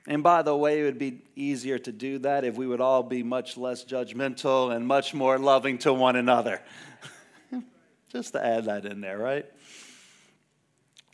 And 0.07 0.23
by 0.23 0.43
the 0.43 0.55
way, 0.55 0.81
it 0.81 0.83
would 0.83 0.99
be 0.99 1.23
easier 1.35 1.79
to 1.79 1.93
do 1.93 2.19
that 2.19 2.45
if 2.45 2.57
we 2.57 2.67
would 2.67 2.83
all 2.83 3.03
be 3.03 3.23
much 3.23 3.57
less 3.57 3.85
judgmental 3.85 4.77
and 4.77 4.87
much 4.87 5.15
more 5.15 5.39
loving 5.39 5.79
to 5.79 5.95
one 5.95 6.17
another. 6.17 6.61
Just 8.11 8.33
to 8.33 8.45
add 8.45 8.65
that 8.67 8.85
in 8.85 9.01
there, 9.01 9.19
right? 9.19 9.47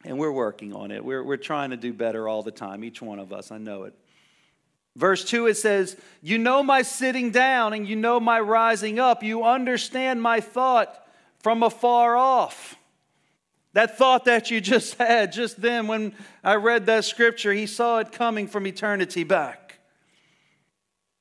And 0.05 0.19
we're 0.19 0.33
working 0.33 0.75
on 0.75 0.91
it. 0.91 1.05
We're, 1.05 1.23
we're 1.23 1.37
trying 1.37 1.71
to 1.71 1.77
do 1.77 1.93
better 1.93 2.29
all 2.29 2.43
the 2.43 2.51
time, 2.51 2.85
each 2.85 3.01
one 3.01 3.19
of 3.19 3.33
us. 3.33 3.51
I 3.51 3.59
know 3.59 3.85
it. 3.85 3.95
Verse 4.97 5.25
2, 5.25 5.47
it 5.47 5.57
says, 5.57 5.97
You 6.23 6.39
know 6.39 6.63
my 6.63 6.83
sitting 6.83 7.31
down 7.31 7.73
and 7.73 7.89
you 7.89 7.97
know 7.97 8.21
my 8.21 8.39
rising 8.39 8.99
up. 8.99 9.23
You 9.23 9.45
understand 9.45 10.23
my 10.23 10.41
thought 10.41 11.05
from 11.41 11.63
afar 11.63 12.17
off. 12.17 12.77
That 13.73 13.99
thought 13.99 14.27
that 14.27 14.53
you 14.53 14.61
just 14.61 14.95
had 14.99 15.33
just 15.33 15.61
then 15.61 15.89
when 15.89 16.15
I 16.45 16.55
read 16.55 16.87
that 16.87 17.05
scripture, 17.05 17.53
he 17.53 17.67
saw 17.67 17.99
it 17.99 18.13
coming 18.13 18.47
from 18.47 18.67
eternity 18.69 19.25
back. 19.25 19.64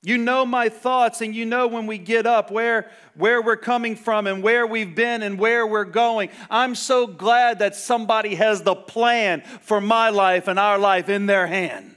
You 0.06 0.18
know 0.18 0.46
my 0.46 0.68
thoughts, 0.68 1.22
and 1.22 1.34
you 1.34 1.46
know 1.46 1.66
when 1.68 1.88
we 1.88 1.98
get 1.98 2.26
up 2.26 2.52
where, 2.52 2.92
where 3.16 3.42
we're 3.42 3.56
coming 3.56 3.96
from 3.96 4.28
and 4.28 4.44
where 4.44 4.68
we've 4.68 4.94
been 4.94 5.24
and 5.24 5.40
where 5.40 5.66
we're 5.66 5.86
going. 5.86 6.30
I'm 6.50 6.76
so 6.76 7.08
glad 7.08 7.60
that 7.60 7.74
somebody 7.74 8.36
has 8.36 8.64
the 8.64 8.76
plan 8.76 9.44
for 9.62 9.80
my 9.80 10.10
life 10.10 10.50
and 10.50 10.60
our 10.60 10.78
life 10.78 11.08
in 11.08 11.26
their 11.26 11.48
hand. 11.48 11.96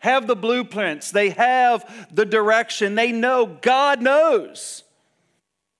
have 0.00 0.26
the 0.26 0.34
blueprints, 0.34 1.12
they 1.12 1.30
have 1.30 2.08
the 2.12 2.26
direction, 2.26 2.96
they 2.96 3.12
know 3.12 3.46
God 3.46 4.02
knows. 4.02 4.82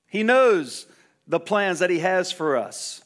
He 0.06 0.22
knows 0.22 0.86
the 1.26 1.40
plans 1.40 1.80
that 1.80 1.90
He 1.90 1.98
has 1.98 2.30
for 2.30 2.56
us. 2.56 3.02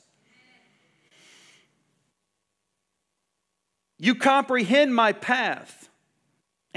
You 3.96 4.14
comprehend 4.14 4.94
my 4.94 5.12
path 5.12 5.87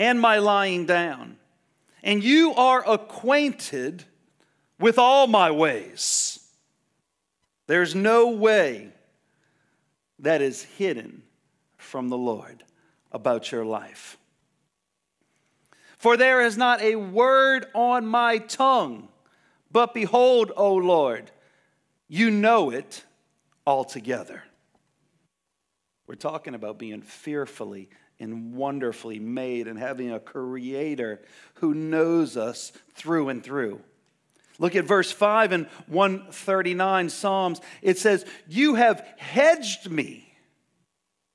and 0.02 0.20
my 0.20 0.40
lying 0.40 0.88
down, 0.88 1.38
and 2.02 2.24
you 2.24 2.56
are 2.56 2.84
acquainted 2.90 4.04
with 4.80 4.98
all 4.98 5.28
my 5.28 5.52
ways. 5.52 6.40
There's 7.68 7.94
no 7.94 8.30
way 8.30 8.94
that 10.18 10.42
is 10.42 10.64
hidden 10.64 11.22
from 11.78 12.10
the 12.10 12.18
Lord 12.18 12.64
about 13.12 13.52
your 13.52 13.64
life. 13.64 14.18
For 16.00 16.18
there 16.18 16.42
is 16.42 16.58
not 16.58 16.82
a 16.82 16.96
word 16.96 17.68
on 17.76 18.08
my 18.08 18.40
tongue, 18.40 19.08
but 19.72 19.94
behold, 19.94 20.52
O 20.58 20.74
Lord, 20.74 21.30
you 22.08 22.32
know 22.32 22.72
it 22.72 23.06
altogether. 23.68 24.46
We're 26.08 26.16
talking 26.16 26.56
about 26.56 26.80
being 26.80 27.04
fearfully 27.04 27.90
and 28.22 28.54
wonderfully 28.54 29.20
made 29.20 29.68
and 29.68 29.78
having 29.78 30.12
a 30.12 30.20
creator 30.20 31.22
who 31.56 31.74
knows 31.74 32.38
us 32.38 32.72
through 32.94 33.30
and 33.30 33.44
through. 33.44 33.82
Look 34.60 34.76
at 34.76 34.86
verse 34.86 35.12
5 35.12 35.52
and 35.52 35.66
139 35.88 37.10
Psalms. 37.10 37.62
It 37.82 37.98
says, 37.98 38.26
You 38.48 38.76
have 38.76 39.06
hedged 39.18 39.90
me 39.90 40.34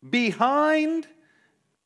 behind 0.09 1.07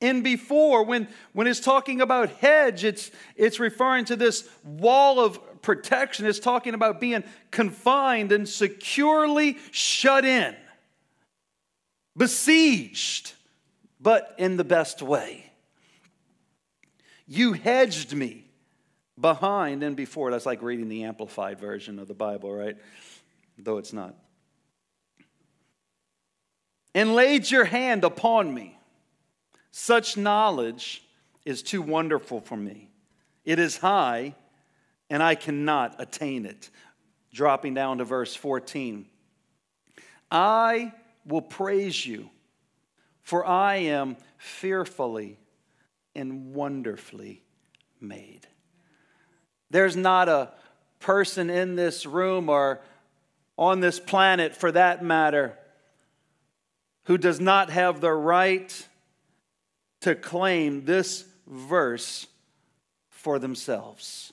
and 0.00 0.22
before. 0.22 0.84
When, 0.84 1.08
when 1.32 1.46
it's 1.46 1.60
talking 1.60 2.00
about 2.00 2.30
hedge, 2.30 2.84
it's, 2.84 3.10
it's 3.36 3.58
referring 3.58 4.04
to 4.06 4.16
this 4.16 4.48
wall 4.64 5.18
of 5.18 5.62
protection. 5.62 6.26
It's 6.26 6.38
talking 6.38 6.74
about 6.74 7.00
being 7.00 7.24
confined 7.50 8.32
and 8.32 8.48
securely 8.48 9.58
shut 9.70 10.24
in 10.24 10.54
besieged, 12.16 13.32
but 14.00 14.34
in 14.38 14.56
the 14.56 14.64
best 14.64 15.02
way. 15.02 15.50
You 17.26 17.52
hedged 17.52 18.14
me 18.14 18.50
behind 19.20 19.82
and 19.82 19.94
before. 19.94 20.30
That's 20.30 20.46
like 20.46 20.62
reading 20.62 20.88
the 20.88 21.04
amplified 21.04 21.60
version 21.60 21.98
of 21.98 22.08
the 22.08 22.14
Bible, 22.14 22.52
right? 22.52 22.76
Though 23.58 23.78
it's 23.78 23.92
not. 23.92 24.14
And 26.94 27.14
laid 27.14 27.50
your 27.50 27.64
hand 27.64 28.02
upon 28.02 28.52
me. 28.52 28.76
Such 29.70 30.16
knowledge 30.16 31.04
is 31.44 31.62
too 31.62 31.82
wonderful 31.82 32.40
for 32.40 32.56
me. 32.56 32.88
It 33.44 33.58
is 33.58 33.76
high, 33.76 34.34
and 35.08 35.22
I 35.22 35.34
cannot 35.34 36.00
attain 36.00 36.46
it. 36.46 36.70
Dropping 37.32 37.74
down 37.74 37.98
to 37.98 38.04
verse 38.04 38.34
14. 38.34 39.06
I 40.32 40.92
will 41.24 41.42
praise 41.42 42.04
you, 42.04 42.28
for 43.30 43.46
I 43.46 43.76
am 43.76 44.16
fearfully 44.38 45.38
and 46.16 46.52
wonderfully 46.52 47.44
made. 48.00 48.48
There's 49.70 49.94
not 49.94 50.28
a 50.28 50.50
person 50.98 51.48
in 51.48 51.76
this 51.76 52.06
room 52.06 52.48
or 52.48 52.80
on 53.56 53.78
this 53.78 54.00
planet, 54.00 54.56
for 54.56 54.72
that 54.72 55.04
matter, 55.04 55.56
who 57.04 57.16
does 57.16 57.38
not 57.38 57.70
have 57.70 58.00
the 58.00 58.10
right 58.10 58.88
to 60.00 60.16
claim 60.16 60.84
this 60.84 61.24
verse 61.46 62.26
for 63.10 63.38
themselves. 63.38 64.32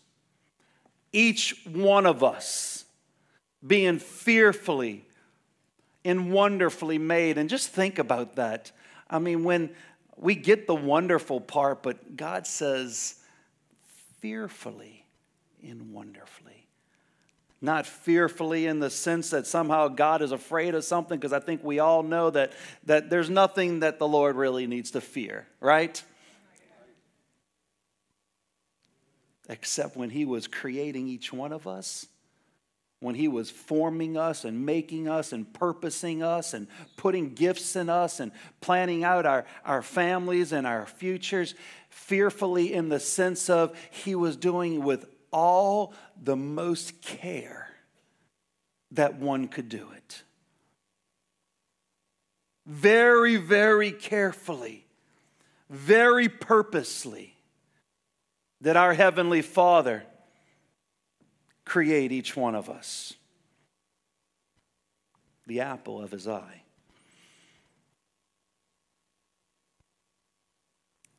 Each 1.14 1.56
one 1.72 2.08
of 2.08 2.24
us 2.24 2.86
being 3.64 4.00
fearfully 4.00 5.06
and 6.04 6.32
wonderfully 6.32 6.98
made. 6.98 7.38
And 7.38 7.48
just 7.48 7.70
think 7.70 8.00
about 8.00 8.38
that. 8.38 8.72
I 9.10 9.20
mean, 9.20 9.44
when 9.44 9.72
we 10.18 10.36
get 10.36 10.68
the 10.68 10.76
wonderful 10.76 11.40
part, 11.40 11.84
but 11.84 12.16
God 12.16 12.48
says 12.48 13.16
fearfully 14.20 15.06
and 15.64 15.94
wonderfully. 15.94 16.68
Not 17.62 17.88
fearfully 17.88 18.68
in 18.68 18.80
the 18.80 18.90
sense 18.90 19.32
that 19.32 19.48
somehow 19.48 19.88
God 19.88 20.22
is 20.22 20.32
afraid 20.32 20.76
of 20.76 20.84
something, 20.84 21.18
because 21.18 21.34
I 21.34 21.40
think 21.40 21.64
we 21.64 21.80
all 21.80 22.04
know 22.04 22.30
that, 22.30 22.54
that 22.86 23.10
there's 23.10 23.30
nothing 23.30 23.80
that 23.80 23.98
the 23.98 24.08
Lord 24.08 24.36
really 24.36 24.68
needs 24.68 24.92
to 24.92 25.02
fear, 25.02 25.48
right? 25.60 26.02
Except 29.50 29.96
when 29.96 30.12
He 30.12 30.26
was 30.26 30.48
creating 30.48 31.08
each 31.08 31.34
one 31.34 31.52
of 31.52 31.66
us 31.66 32.08
when 33.00 33.16
He 33.16 33.28
was 33.28 33.50
forming 33.50 34.18
us 34.18 34.44
and 34.44 34.66
making 34.66 35.08
us 35.08 35.32
and 35.32 35.52
purposing 35.54 36.24
us 36.24 36.54
and 36.54 36.68
putting 36.96 37.34
gifts 37.34 37.76
in 37.76 37.90
us 37.90 38.20
and 38.20 38.32
planning 38.62 39.04
out 39.04 39.26
our, 39.26 39.46
our 39.64 39.82
families 39.82 40.52
and 40.52 40.66
our 40.66 40.86
futures, 40.86 41.54
fearfully 41.90 42.74
in 42.74 42.90
the 42.90 43.00
sense 43.00 43.50
of 43.50 43.78
He 43.92 44.16
was 44.16 44.36
doing 44.36 44.84
with 44.84 45.06
all 45.32 45.94
the 46.22 46.36
most 46.36 47.02
care 47.02 47.70
that 48.92 49.16
one 49.20 49.48
could 49.48 49.70
do 49.70 49.90
it. 49.96 50.24
Very, 52.66 53.38
very 53.38 53.92
carefully, 53.92 54.86
very 55.70 56.28
purposely, 56.28 57.36
that 58.62 58.76
our 58.76 58.94
Heavenly 58.94 59.42
Father 59.42 60.04
create 61.68 62.12
each 62.12 62.36
one 62.36 62.56
of 62.56 62.70
us. 62.70 63.14
The 65.46 65.62
apple 65.62 66.02
of 66.02 66.12
his 66.12 66.28
eye. 66.28 66.64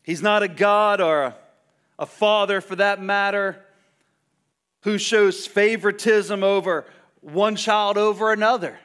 He's 0.03 0.23
not 0.23 0.43
a 0.43 0.49
God 0.49 1.01
or 1.01 1.35
a, 1.99 2.07
father, 2.07 2.61
for 2.61 2.77
that 2.77 3.03
matter, 3.03 3.63
who 4.83 4.97
shows 4.97 5.47
favoritism 5.47 6.43
over 6.43 6.87
one 7.21 7.57
child 7.57 7.99
over 7.99 8.33
another. 8.33 8.79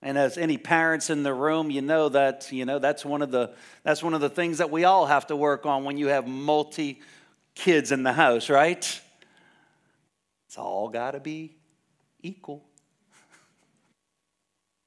And 0.00 0.16
as 0.16 0.38
any 0.38 0.56
parents 0.56 1.10
in 1.10 1.24
the 1.24 1.34
room, 1.34 1.70
you 1.70 1.82
know 1.82 2.08
that 2.10 2.50
you 2.52 2.64
know 2.64 2.78
that's 2.78 3.04
one 3.04 3.22
of 3.22 3.30
the 3.30 3.54
that's 3.82 4.02
one 4.02 4.14
of 4.14 4.20
the 4.20 4.30
things 4.30 4.58
that 4.58 4.70
we 4.70 4.84
all 4.84 5.06
have 5.06 5.26
to 5.26 5.36
work 5.36 5.66
on 5.66 5.84
when 5.84 5.98
you 5.98 6.06
have 6.06 6.26
multi 6.26 7.00
kids 7.54 7.92
in 7.92 8.02
the 8.02 8.12
house, 8.12 8.48
right? 8.48 9.00
It's 10.56 10.62
all 10.62 10.88
got 10.88 11.10
to 11.10 11.20
be 11.20 11.54
equal. 12.22 12.64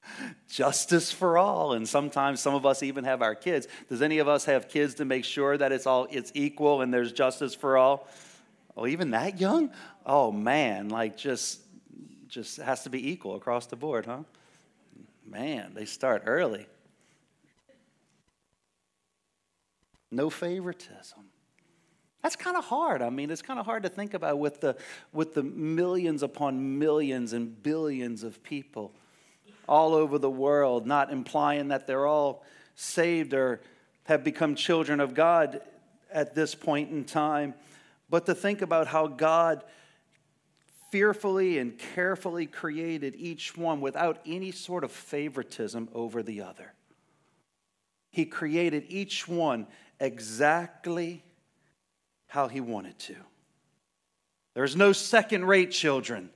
Justice 0.49 1.11
for 1.11 1.37
all. 1.37 1.73
And 1.73 1.87
sometimes 1.87 2.39
some 2.39 2.55
of 2.55 2.65
us 2.65 2.81
even 2.81 3.03
have 3.03 3.21
our 3.21 3.35
kids. 3.35 3.67
Does 3.87 4.01
any 4.01 4.17
of 4.17 4.27
us 4.27 4.45
have 4.45 4.67
kids 4.67 4.95
to 4.95 5.05
make 5.05 5.23
sure 5.23 5.59
that 5.59 5.71
it's 5.71 5.85
all 5.85 6.07
it's 6.09 6.31
equal 6.33 6.81
and 6.81 6.91
there's 6.91 7.11
justice 7.11 7.53
for 7.53 7.77
all? 7.77 8.07
Oh, 8.75 8.87
even 8.87 9.11
that 9.11 9.39
young? 9.39 9.69
Oh 10.07 10.31
man, 10.31 10.89
like 10.89 11.15
just 11.17 11.59
just 12.27 12.57
has 12.57 12.81
to 12.85 12.89
be 12.89 13.11
equal 13.11 13.35
across 13.35 13.67
the 13.67 13.75
board, 13.75 14.07
huh? 14.07 14.23
Man, 15.23 15.73
they 15.75 15.85
start 15.85 16.23
early. 16.25 16.65
No 20.09 20.31
favoritism. 20.31 21.28
That's 22.21 22.35
kind 22.35 22.57
of 22.57 22.65
hard. 22.65 23.01
I 23.01 23.09
mean, 23.09 23.31
it's 23.31 23.41
kind 23.41 23.59
of 23.59 23.65
hard 23.65 23.83
to 23.83 23.89
think 23.89 24.13
about 24.13 24.39
with 24.39 24.59
the, 24.59 24.75
with 25.13 25.33
the 25.33 25.43
millions 25.43 26.21
upon 26.21 26.77
millions 26.77 27.33
and 27.33 27.61
billions 27.63 28.23
of 28.23 28.43
people 28.43 28.91
all 29.67 29.93
over 29.93 30.17
the 30.17 30.29
world, 30.29 30.85
not 30.85 31.11
implying 31.11 31.69
that 31.69 31.87
they're 31.87 32.07
all 32.07 32.43
saved 32.75 33.33
or 33.33 33.61
have 34.05 34.23
become 34.23 34.55
children 34.55 34.99
of 34.99 35.13
God 35.13 35.61
at 36.11 36.33
this 36.33 36.55
point 36.55 36.91
in 36.91 37.05
time, 37.05 37.53
but 38.09 38.25
to 38.25 38.33
think 38.33 38.61
about 38.61 38.87
how 38.87 39.07
God 39.07 39.63
fearfully 40.91 41.59
and 41.59 41.77
carefully 41.77 42.47
created 42.47 43.15
each 43.15 43.55
one 43.55 43.79
without 43.79 44.19
any 44.25 44.51
sort 44.51 44.83
of 44.83 44.91
favoritism 44.91 45.87
over 45.93 46.23
the 46.23 46.41
other. 46.41 46.73
He 48.09 48.25
created 48.25 48.85
each 48.89 49.27
one 49.27 49.67
exactly 49.99 51.23
how 52.29 52.47
he 52.47 52.61
wanted 52.61 52.97
to. 52.99 53.15
There's 54.53 54.75
no 54.75 54.93
second 54.93 55.45
rate 55.45 55.71
children 55.71 56.29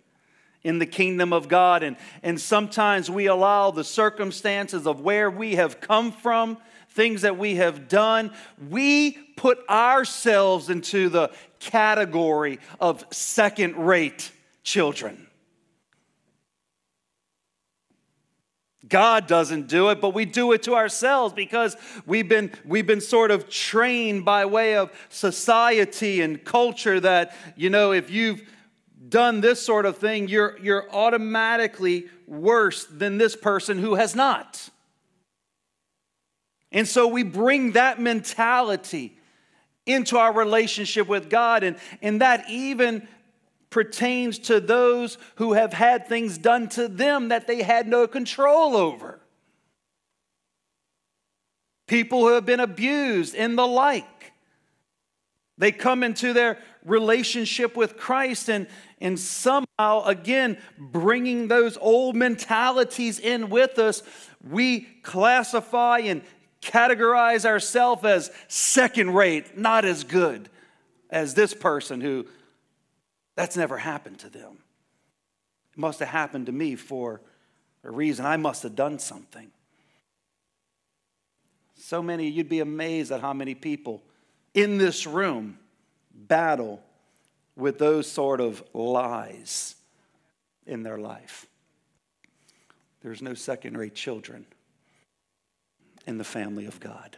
in 0.64 0.80
the 0.80 0.86
kingdom 0.86 1.32
of 1.34 1.48
God. 1.48 1.84
And, 1.84 1.98
and 2.24 2.40
sometimes 2.40 3.10
we 3.10 3.28
allow 3.28 3.72
the 3.72 3.84
circumstances 3.84 4.88
of 4.88 5.02
where 5.02 5.30
we 5.30 5.56
have 5.56 5.80
come 5.80 6.12
from, 6.12 6.58
things 6.90 7.22
that 7.22 7.38
we 7.38 7.56
have 7.56 7.88
done, 7.88 8.32
we 8.70 9.12
put 9.12 9.60
ourselves 9.70 10.70
into 10.70 11.10
the 11.10 11.32
category 11.60 12.60
of 12.80 13.06
second 13.12 13.76
rate 13.76 14.32
children. 14.64 15.28
God 18.88 19.28
doesn't 19.28 19.68
do 19.68 19.90
it, 19.90 20.02
but 20.02 20.14
we 20.14 20.26
do 20.26 20.52
it 20.52 20.64
to 20.64 20.76
ourselves 20.76 21.34
because 21.34 21.78
we've 22.06 22.28
been, 22.28 22.52
we've 22.66 22.86
been 22.86 23.02
sort 23.02 23.32
of 23.32 23.50
trained 23.50 24.26
by 24.26 24.46
way 24.46 24.76
of 24.76 24.92
society 25.10 26.22
and 26.22 26.44
culture 26.44 27.00
that, 27.00 27.36
you 27.56 27.70
know, 27.70 27.94
if 27.94 28.10
you've 28.10 28.42
done 29.08 29.42
this 29.42 29.62
sort 29.62 29.86
of 29.86 29.98
thing, 29.98 30.28
you're, 30.28 30.58
you're 30.60 30.92
automatically 30.94 32.08
worse 32.28 32.86
than 32.86 33.18
this 33.18 33.36
person 33.36 33.78
who 33.78 33.96
has 33.96 34.16
not. 34.16 34.70
And 36.72 36.88
so 36.88 37.08
we 37.08 37.24
bring 37.24 37.74
that 37.74 38.02
mentality 38.02 39.18
into 39.86 40.18
our 40.18 40.34
relationship 40.34 41.08
with 41.08 41.30
God, 41.30 41.64
and, 41.64 41.78
and 42.02 42.22
that 42.22 42.50
even 42.50 43.08
pertains 43.74 44.38
to 44.38 44.60
those 44.60 45.18
who 45.38 45.54
have 45.54 45.74
had 45.74 46.08
things 46.08 46.38
done 46.38 46.70
to 46.70 46.88
them 46.88 47.30
that 47.30 47.48
they 47.48 47.64
had 47.64 47.88
no 47.88 48.06
control 48.06 48.78
over. 48.78 49.20
People 51.88 52.20
who 52.20 52.36
have 52.36 52.46
been 52.46 52.60
abused 52.60 53.34
and 53.34 53.58
the 53.58 53.66
like. 53.66 54.32
They 55.58 55.72
come 55.72 56.04
into 56.04 56.34
their 56.34 56.60
relationship 56.86 57.76
with 57.76 57.98
Christ 57.98 58.48
and, 58.48 58.68
and 59.02 59.20
somehow, 59.20 60.04
again, 60.06 60.60
bringing 60.78 61.48
those 61.48 61.76
old 61.82 62.16
mentalities 62.16 63.18
in 63.18 63.50
with 63.50 63.80
us, 63.80 64.04
we 64.48 64.82
classify 65.02 65.98
and 65.98 66.22
categorize 66.62 67.44
ourselves 67.44 68.06
as 68.06 68.30
second 68.48 69.16
rate, 69.16 69.58
not 69.58 69.84
as 69.84 70.04
good 70.04 70.48
as 71.10 71.34
this 71.34 71.56
person 71.56 72.02
who 72.02 72.28
that's 73.36 73.58
never 73.58 73.78
happened 73.78 74.20
to 74.20 74.30
them. 74.30 74.58
It 75.74 75.80
must 75.80 76.00
have 76.00 76.10
happened 76.10 76.46
to 76.46 76.52
me 76.52 76.76
for 76.76 77.22
a 77.84 77.92
reason. 77.92 78.26
I 78.26 78.38
must 78.38 78.64
have 78.64 78.76
done 78.76 79.00
something. 79.00 79.52
So 81.76 82.02
many, 82.02 82.30
you'd 82.30 82.50
be 82.50 82.60
amazed 82.60 83.12
at 83.12 83.22
how 83.22 83.34
many 83.34 83.56
people 83.56 84.04
in 84.54 84.78
this 84.78 85.06
room 85.06 85.58
battle 86.14 86.82
with 87.56 87.80
those 87.80 88.10
sort 88.10 88.40
of 88.40 88.64
lies 88.74 89.76
in 90.66 90.84
their 90.84 90.98
life. 90.98 91.48
There's 93.02 93.22
no 93.22 93.34
second 93.34 93.78
rate 93.78 93.96
children 93.96 94.46
in 96.08 96.18
the 96.18 96.24
family 96.24 96.66
of 96.66 96.80
God. 96.80 97.18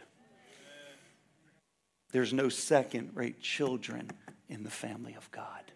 There's 2.10 2.32
no 2.32 2.48
second 2.48 3.10
rate 3.14 3.40
children 3.40 4.10
in 4.48 4.64
the 4.64 4.70
family 4.70 5.14
of 5.14 5.30
God. 5.30 5.72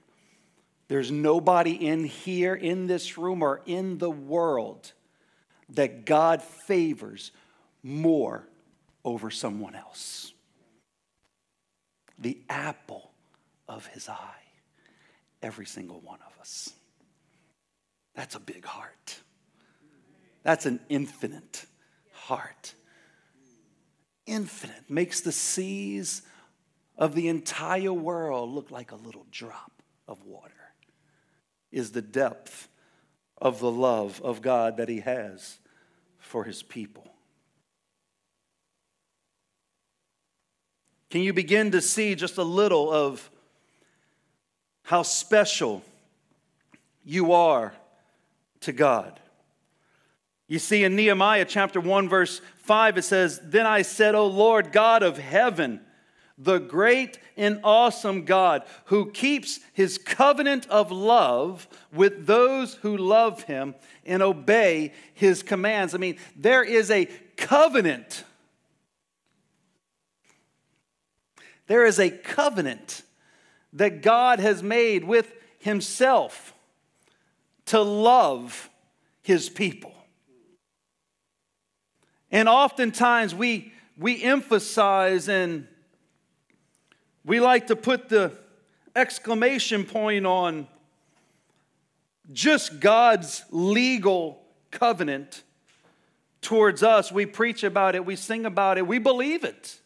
There's 0.90 1.12
nobody 1.12 1.86
in 1.86 2.02
here, 2.02 2.52
in 2.52 2.88
this 2.88 3.16
room, 3.16 3.44
or 3.44 3.62
in 3.64 3.98
the 3.98 4.10
world 4.10 4.90
that 5.68 6.04
God 6.04 6.42
favors 6.42 7.30
more 7.80 8.48
over 9.04 9.30
someone 9.30 9.76
else. 9.76 10.32
The 12.18 12.40
apple 12.48 13.12
of 13.68 13.86
his 13.86 14.08
eye, 14.08 14.42
every 15.40 15.64
single 15.64 16.00
one 16.00 16.18
of 16.26 16.40
us. 16.40 16.70
That's 18.16 18.34
a 18.34 18.40
big 18.40 18.64
heart. 18.64 19.20
That's 20.42 20.66
an 20.66 20.80
infinite 20.88 21.66
heart. 22.10 22.74
Infinite 24.26 24.90
makes 24.90 25.20
the 25.20 25.30
seas 25.30 26.22
of 26.98 27.14
the 27.14 27.28
entire 27.28 27.92
world 27.92 28.50
look 28.50 28.72
like 28.72 28.90
a 28.90 28.96
little 28.96 29.26
drop 29.30 29.84
of 30.08 30.24
water 30.24 30.59
is 31.72 31.92
the 31.92 32.02
depth 32.02 32.68
of 33.38 33.60
the 33.60 33.70
love 33.70 34.20
of 34.22 34.42
God 34.42 34.76
that 34.76 34.88
He 34.88 35.00
has 35.00 35.58
for 36.18 36.44
His 36.44 36.62
people. 36.62 37.06
Can 41.10 41.22
you 41.22 41.32
begin 41.32 41.72
to 41.72 41.80
see 41.80 42.14
just 42.14 42.38
a 42.38 42.44
little 42.44 42.90
of 42.92 43.30
how 44.82 45.02
special 45.02 45.82
you 47.04 47.32
are 47.32 47.74
to 48.60 48.72
God? 48.72 49.18
You 50.46 50.58
see, 50.58 50.84
in 50.84 50.96
Nehemiah 50.96 51.44
chapter 51.44 51.80
1, 51.80 52.08
verse 52.08 52.40
5, 52.58 52.98
it 52.98 53.02
says, 53.02 53.40
Then 53.42 53.66
I 53.66 53.82
said, 53.82 54.14
O 54.14 54.26
Lord 54.26 54.72
God 54.72 55.02
of 55.02 55.16
heaven, 55.16 55.80
the 56.42 56.58
great 56.58 57.18
and 57.36 57.60
awesome 57.62 58.24
God 58.24 58.64
who 58.86 59.10
keeps 59.10 59.60
his 59.74 59.98
covenant 59.98 60.66
of 60.68 60.90
love 60.90 61.68
with 61.92 62.26
those 62.26 62.74
who 62.76 62.96
love 62.96 63.42
him 63.42 63.74
and 64.06 64.22
obey 64.22 64.92
his 65.12 65.42
commands. 65.42 65.94
I 65.94 65.98
mean, 65.98 66.16
there 66.34 66.64
is 66.64 66.90
a 66.90 67.06
covenant. 67.36 68.24
There 71.66 71.84
is 71.84 72.00
a 72.00 72.10
covenant 72.10 73.02
that 73.74 74.00
God 74.02 74.40
has 74.40 74.62
made 74.62 75.04
with 75.04 75.32
himself 75.58 76.54
to 77.66 77.82
love 77.82 78.70
his 79.22 79.50
people. 79.50 79.94
And 82.32 82.48
oftentimes 82.48 83.34
we, 83.34 83.72
we 83.96 84.22
emphasize 84.22 85.28
and 85.28 85.68
we 87.30 87.38
like 87.38 87.68
to 87.68 87.76
put 87.76 88.08
the 88.08 88.32
exclamation 88.96 89.84
point 89.84 90.26
on 90.26 90.66
just 92.32 92.80
God's 92.80 93.44
legal 93.52 94.42
covenant 94.72 95.44
towards 96.42 96.82
us. 96.82 97.12
We 97.12 97.26
preach 97.26 97.62
about 97.62 97.94
it, 97.94 98.04
we 98.04 98.16
sing 98.16 98.46
about 98.46 98.78
it, 98.78 98.86
we 98.88 98.98
believe 98.98 99.44
it. 99.44 99.78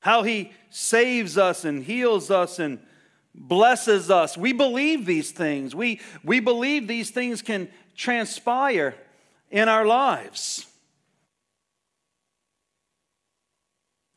How 0.00 0.22
He 0.22 0.52
saves 0.70 1.36
us 1.36 1.66
and 1.66 1.84
heals 1.84 2.30
us 2.30 2.58
and 2.58 2.78
blesses 3.34 4.10
us. 4.10 4.34
We 4.34 4.54
believe 4.54 5.04
these 5.04 5.32
things. 5.32 5.74
We, 5.74 6.00
we 6.24 6.40
believe 6.40 6.88
these 6.88 7.10
things 7.10 7.42
can 7.42 7.68
transpire 7.94 8.94
in 9.50 9.68
our 9.68 9.84
lives. 9.84 10.71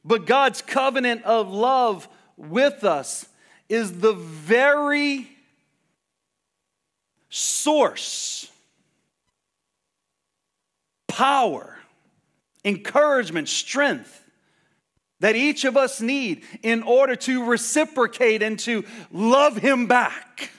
But 0.05 0.27
God's 0.27 0.61
covenant 0.61 1.23
of 1.23 1.51
love 1.51 2.07
with 2.37 2.83
us 2.83 3.27
is 3.67 3.99
the 3.99 4.13
very 4.13 5.27
source, 7.29 8.49
power, 11.07 11.79
encouragement, 12.63 13.49
strength 13.49 14.21
that 15.21 15.35
each 15.35 15.65
of 15.65 15.75
us 15.75 15.99
need 16.01 16.43
in 16.61 16.83
order 16.83 17.15
to 17.15 17.45
reciprocate 17.45 18.43
and 18.43 18.59
to 18.59 18.85
love 19.11 19.57
Him 19.57 19.87
back. 19.87 20.51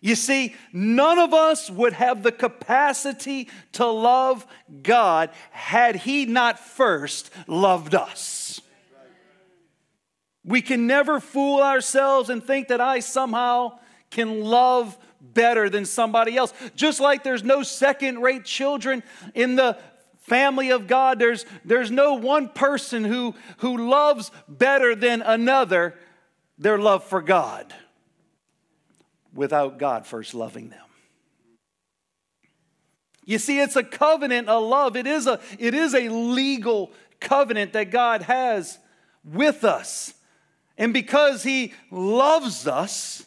You 0.00 0.14
see, 0.14 0.54
none 0.72 1.18
of 1.18 1.34
us 1.34 1.70
would 1.70 1.92
have 1.92 2.22
the 2.22 2.32
capacity 2.32 3.48
to 3.72 3.86
love 3.86 4.46
God 4.82 5.30
had 5.50 5.94
He 5.94 6.24
not 6.24 6.58
first 6.58 7.30
loved 7.46 7.94
us. 7.94 8.60
We 10.42 10.62
can 10.62 10.86
never 10.86 11.20
fool 11.20 11.60
ourselves 11.60 12.30
and 12.30 12.42
think 12.42 12.68
that 12.68 12.80
I 12.80 13.00
somehow 13.00 13.78
can 14.10 14.40
love 14.40 14.96
better 15.20 15.68
than 15.68 15.84
somebody 15.84 16.34
else. 16.34 16.54
Just 16.74 16.98
like 16.98 17.22
there's 17.22 17.44
no 17.44 17.62
second 17.62 18.22
rate 18.22 18.46
children 18.46 19.02
in 19.34 19.54
the 19.54 19.76
family 20.20 20.70
of 20.70 20.86
God, 20.86 21.18
there's, 21.18 21.44
there's 21.62 21.90
no 21.90 22.14
one 22.14 22.48
person 22.48 23.04
who, 23.04 23.34
who 23.58 23.90
loves 23.90 24.30
better 24.48 24.94
than 24.94 25.20
another 25.20 25.94
their 26.56 26.78
love 26.78 27.04
for 27.04 27.20
God 27.20 27.74
without 29.34 29.78
God 29.78 30.06
first 30.06 30.34
loving 30.34 30.70
them. 30.70 30.84
You 33.24 33.38
see, 33.38 33.60
it's 33.60 33.76
a 33.76 33.84
covenant, 33.84 34.48
a 34.48 34.58
love. 34.58 34.96
It 34.96 35.06
is 35.06 35.26
a, 35.26 35.40
it 35.58 35.74
is 35.74 35.94
a 35.94 36.08
legal 36.08 36.90
covenant 37.20 37.74
that 37.74 37.90
God 37.90 38.22
has 38.22 38.78
with 39.24 39.62
us. 39.64 40.14
And 40.76 40.92
because 40.92 41.42
He 41.42 41.74
loves 41.90 42.66
us, 42.66 43.24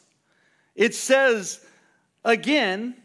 it 0.75 0.95
says 0.95 1.63
again 2.25 2.95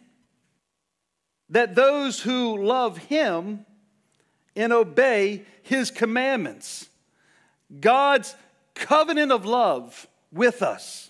that 1.50 1.74
those 1.74 2.20
who 2.20 2.64
love 2.64 2.98
Him 2.98 3.64
and 4.56 4.72
obey 4.72 5.44
His 5.62 5.90
commandments, 5.90 6.88
God's 7.80 8.34
covenant 8.74 9.30
of 9.30 9.44
love 9.44 10.06
with 10.32 10.62
us 10.62 11.07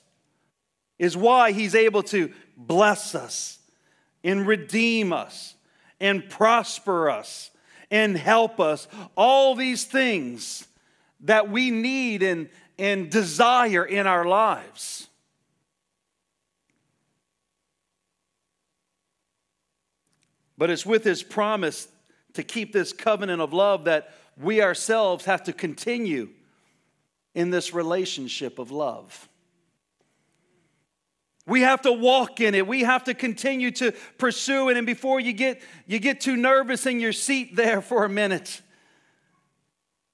is 0.98 1.16
why 1.16 1.52
he's 1.52 1.74
able 1.74 2.02
to 2.04 2.32
bless 2.56 3.14
us 3.14 3.58
and 4.24 4.46
redeem 4.46 5.12
us 5.12 5.54
and 6.00 6.28
prosper 6.28 7.10
us 7.10 7.50
and 7.90 8.16
help 8.16 8.60
us. 8.60 8.88
All 9.16 9.54
these 9.54 9.84
things 9.84 10.66
that 11.20 11.50
we 11.50 11.70
need 11.70 12.22
and, 12.22 12.48
and 12.78 13.10
desire 13.10 13.84
in 13.84 14.06
our 14.06 14.24
lives. 14.24 15.08
But 20.56 20.70
it's 20.70 20.84
with 20.84 21.04
his 21.04 21.22
promise 21.22 21.86
to 22.34 22.42
keep 22.42 22.72
this 22.72 22.92
covenant 22.92 23.40
of 23.40 23.52
love 23.52 23.84
that 23.84 24.12
we 24.36 24.60
ourselves 24.60 25.24
have 25.24 25.44
to 25.44 25.52
continue 25.52 26.28
in 27.34 27.50
this 27.50 27.72
relationship 27.72 28.58
of 28.58 28.70
love. 28.70 29.28
We 31.48 31.62
have 31.62 31.80
to 31.82 31.92
walk 31.92 32.40
in 32.40 32.54
it. 32.54 32.66
We 32.66 32.82
have 32.82 33.04
to 33.04 33.14
continue 33.14 33.70
to 33.72 33.92
pursue 34.18 34.68
it. 34.68 34.76
And 34.76 34.86
before 34.86 35.18
you 35.18 35.32
get, 35.32 35.62
you 35.86 35.98
get 35.98 36.20
too 36.20 36.36
nervous 36.36 36.84
in 36.84 37.00
your 37.00 37.14
seat 37.14 37.56
there 37.56 37.80
for 37.80 38.04
a 38.04 38.08
minute, 38.08 38.60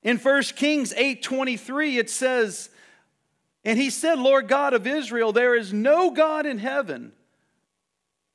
in 0.05 0.19
1 0.19 0.43
Kings 0.55 0.95
8:23 0.95 1.99
it 1.99 2.09
says, 2.09 2.71
and 3.65 3.79
he 3.79 3.91
said, 3.91 4.19
Lord 4.19 4.47
God 4.47 4.75
of 4.75 4.87
Israel, 4.87 5.33
there 5.33 5.57
is 5.57 5.73
no 5.73 6.11
God 6.11 6.47
in 6.47 6.59
heaven, 6.59 7.13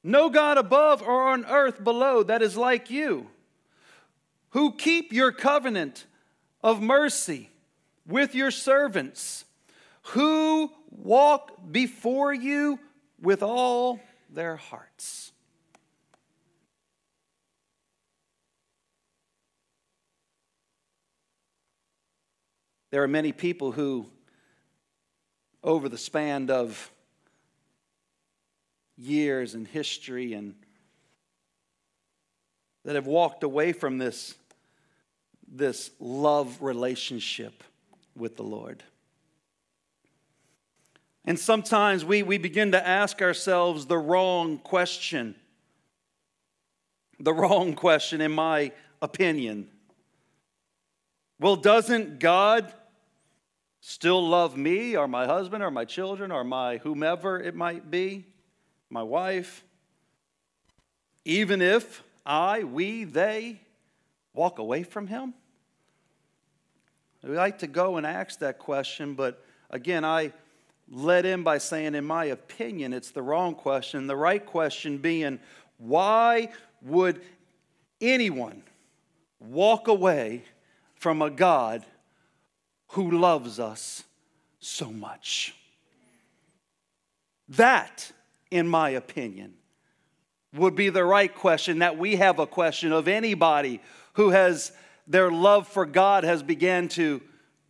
no 0.04 0.30
God 0.30 0.58
above 0.58 1.02
or 1.02 1.30
on 1.30 1.46
earth 1.46 1.84
below 1.84 2.24
that 2.24 2.42
is 2.42 2.58
like 2.58 2.90
you, 2.90 3.28
who 4.50 4.74
keep 4.74 5.14
your 5.14 5.32
covenant 5.32 6.06
of 6.64 6.82
mercy 6.82 7.50
with 8.06 8.34
your 8.34 8.52
servants, 8.52 9.46
who 10.02 10.72
walk 10.90 11.72
before 11.72 12.34
you 12.34 12.80
with 13.22 13.44
all 13.44 14.00
their 14.30 14.56
hearts. 14.56 15.32
There 22.92 23.04
are 23.04 23.08
many 23.08 23.32
people 23.32 23.72
who 23.72 24.08
over 25.64 25.90
the 25.90 25.98
span 25.98 26.50
of 26.50 26.92
years 28.98 29.54
and 29.54 29.68
history 29.68 30.34
and 30.34 30.56
that 32.86 32.96
have 32.96 33.08
walked 33.08 33.44
away 33.44 33.74
from 33.74 33.98
this, 33.98 34.36
this 35.48 35.92
love 36.00 36.62
relationship 36.62 37.64
with 38.16 38.38
the 38.38 38.44
Lord. 38.44 38.84
And 41.26 41.38
sometimes 41.38 42.06
we, 42.06 42.24
we 42.24 42.38
begin 42.38 42.72
to 42.72 42.88
ask 42.88 43.22
ourselves 43.22 43.86
the 43.86 43.98
wrong 43.98 44.58
question. 44.58 45.36
The 47.20 47.34
wrong 47.34 47.76
question, 47.76 48.22
in 48.22 48.32
my 48.32 48.72
opinion. 49.02 49.70
Well, 51.40 51.56
doesn't 51.56 52.20
God 52.20 52.74
still 53.82 54.26
love 54.26 54.58
me 54.58 54.96
or 54.98 55.08
my 55.08 55.26
husband 55.26 55.64
or 55.64 55.72
my 55.72 55.86
children 55.86 56.32
or 56.32 56.44
my 56.44 56.78
whomever 56.78 57.40
it 57.40 57.56
might 57.56 57.90
be, 57.90 58.26
my 58.90 59.04
wife, 59.04 59.64
even 61.26 61.62
if 61.62 62.04
I, 62.26 62.64
we, 62.64 63.04
they 63.04 63.62
walk 64.34 64.60
away 64.60 64.84
from 64.84 65.08
him? 65.08 65.34
We 67.24 67.36
like 67.36 67.60
to 67.60 67.68
go 67.68 67.98
and 67.98 68.06
ask 68.06 68.40
that 68.40 68.60
question, 68.60 69.14
but 69.14 69.44
again, 69.70 70.06
I 70.06 70.32
led 70.90 71.26
in 71.26 71.44
by 71.44 71.58
saying, 71.58 71.96
in 71.96 72.06
my 72.06 72.26
opinion, 72.26 72.94
it's 72.94 73.12
the 73.12 73.22
wrong 73.22 73.56
question. 73.56 74.08
The 74.08 74.16
right 74.16 74.46
question 74.46 74.98
being, 74.98 75.40
why 75.78 76.50
would 76.82 77.22
anyone 78.02 78.64
walk 79.40 79.88
away 79.88 80.44
from 80.96 81.22
a 81.22 81.30
God 81.30 81.86
who 82.90 83.12
loves 83.12 83.60
us 83.60 84.04
so 84.60 84.92
much. 84.92 85.56
That, 87.50 88.12
in 88.52 88.68
my 88.68 88.92
opinion, 88.92 89.54
would 90.54 90.76
be 90.76 90.90
the 90.90 91.06
right 91.06 91.34
question 91.34 91.80
that 91.80 91.98
we 91.98 92.16
have 92.18 92.40
a 92.40 92.48
question 92.48 92.92
of 92.92 93.08
anybody 93.08 93.80
who 94.14 94.30
has 94.30 94.72
their 95.08 95.32
love 95.32 95.68
for 95.68 95.86
God 95.86 96.24
has 96.24 96.44
began 96.44 96.88
to 96.90 97.22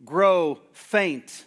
grow 0.03 0.59
faint. 0.71 1.45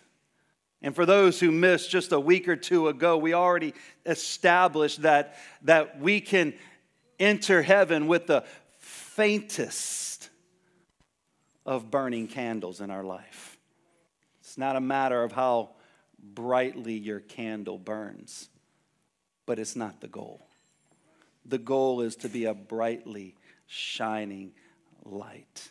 And 0.83 0.95
for 0.95 1.07
those 1.07 1.38
who 1.38 1.53
missed 1.53 1.90
just 1.90 2.12
a 2.12 2.18
week 2.18 2.49
or 2.49 2.57
two 2.57 2.88
ago, 2.88 3.16
we 3.16 3.35
already 3.35 3.75
established 4.05 5.03
that, 5.03 5.37
that 5.62 6.01
we 6.01 6.21
can 6.21 6.55
enter 7.21 7.62
heaven 7.62 8.09
with 8.09 8.27
the 8.27 8.45
faintest 8.79 10.29
of 11.64 11.90
burning 11.90 12.27
candles 12.27 12.81
in 12.81 12.90
our 12.90 13.05
life. 13.05 13.57
It's 14.40 14.59
not 14.59 14.75
a 14.75 14.81
matter 14.81 15.23
of 15.23 15.33
how 15.33 15.71
brightly 16.23 16.95
your 16.95 17.21
candle 17.21 17.79
burns, 17.79 18.49
but 19.47 19.61
it's 19.61 19.77
not 19.77 20.01
the 20.01 20.09
goal. 20.09 20.47
The 21.45 21.59
goal 21.59 22.01
is 22.01 22.16
to 22.16 22.29
be 22.29 22.45
a 22.47 22.55
brightly 22.55 23.37
shining 23.66 24.53
light. 25.05 25.71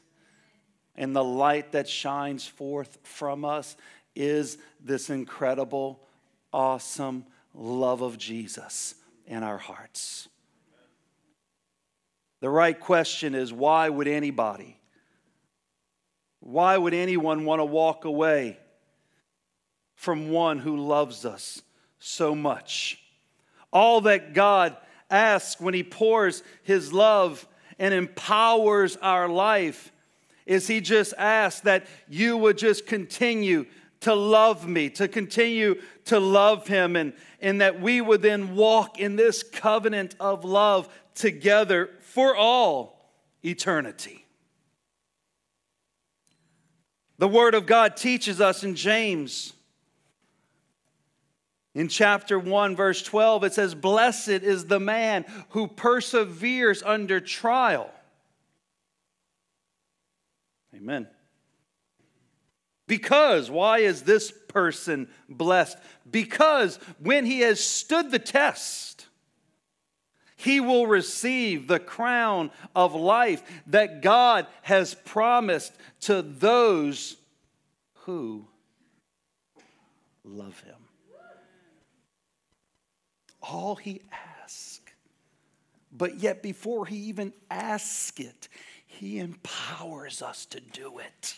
And 0.96 1.16
the 1.16 1.24
light 1.24 1.74
that 1.74 1.88
shines 1.88 2.46
forth 2.46 2.98
from 3.04 3.46
us 3.46 3.76
is 4.16 4.58
this 4.84 5.10
incredible, 5.10 6.02
awesome 6.52 7.26
love 7.54 8.02
of 8.02 8.18
Jesus 8.18 8.96
in 9.26 9.44
our 9.44 9.58
hearts. 9.58 10.28
The 12.40 12.50
right 12.50 12.80
question 12.80 13.36
is 13.36 13.54
why 13.54 13.88
would 13.90 14.08
anybody, 14.08 14.78
why 16.40 16.78
would 16.78 16.94
anyone 16.94 17.46
want 17.46 17.60
to 17.60 17.66
walk 17.66 18.06
away 18.06 18.58
from 20.02 20.32
one 20.32 20.58
who 20.58 20.78
loves 20.78 21.26
us 21.26 21.62
so 22.00 22.34
much. 22.34 23.00
All 23.72 24.02
that 24.02 24.34
God 24.34 24.76
asks 25.12 25.62
when 25.62 25.76
He 25.76 25.84
pours 25.84 26.42
His 26.64 26.92
love 26.92 27.48
and 27.78 27.94
empowers 27.94 28.98
our 28.98 29.30
life 29.30 29.92
is 30.48 30.66
He 30.66 30.82
just 30.82 31.14
asks 31.20 31.62
that 31.62 31.86
you 32.10 32.36
would 32.36 32.58
just 32.58 32.88
continue 32.88 33.68
to 34.02 34.14
love 34.14 34.68
me, 34.68 34.90
to 34.92 35.08
continue 35.08 35.82
to 36.06 36.20
love 36.20 36.68
Him, 36.68 36.96
and, 36.96 37.14
and 37.40 37.62
that 37.62 37.82
we 37.82 38.02
would 38.02 38.22
then 38.22 38.56
walk 38.56 39.00
in 39.00 39.16
this 39.16 39.44
covenant 39.44 40.16
of 40.20 40.44
love 40.44 40.90
together 41.16 41.90
for 42.00 42.36
all 42.36 43.12
eternity. 43.44 44.26
The 47.18 47.28
Word 47.28 47.56
of 47.56 47.66
God 47.66 47.98
teaches 47.98 48.42
us 48.42 48.64
in 48.64 48.76
James 48.76 49.54
in 51.74 51.88
chapter 51.88 52.38
1, 52.38 52.76
verse 52.76 53.02
12, 53.02 53.46
it 53.46 53.54
says, 53.54 53.76
Blessed 53.76 54.30
is 54.30 54.66
the 54.66 54.80
man 54.80 55.26
who 55.50 55.68
perseveres 55.68 56.84
under 56.84 57.22
trial. 57.22 57.90
Amen. 60.76 61.08
Because, 62.92 63.50
why 63.50 63.78
is 63.78 64.02
this 64.02 64.34
person 64.50 65.08
blessed? 65.30 65.78
Because 66.12 66.76
when 67.00 67.26
he 67.26 67.40
has 67.40 67.64
stood 67.64 68.12
the 68.12 68.20
test, 68.20 69.08
he 70.36 70.60
will 70.60 70.86
receive 70.86 71.70
the 71.70 71.80
crown 71.80 72.52
of 72.76 72.94
life 72.94 73.44
that 73.68 74.02
God 74.02 74.46
has 74.64 74.94
promised 74.94 75.72
to 76.02 76.22
those 76.22 77.16
who 77.94 78.46
love 80.26 80.60
him 80.60 80.76
all 83.42 83.78
he 83.78 84.02
asks. 84.44 84.82
But 85.94 86.20
yet, 86.20 86.44
before 86.44 86.86
he 86.86 86.98
even 86.98 87.32
asks 87.50 88.20
it, 88.20 88.50
he 88.86 89.18
empowers 89.20 90.22
us 90.22 90.46
to 90.48 90.60
do 90.60 91.00
it, 91.00 91.36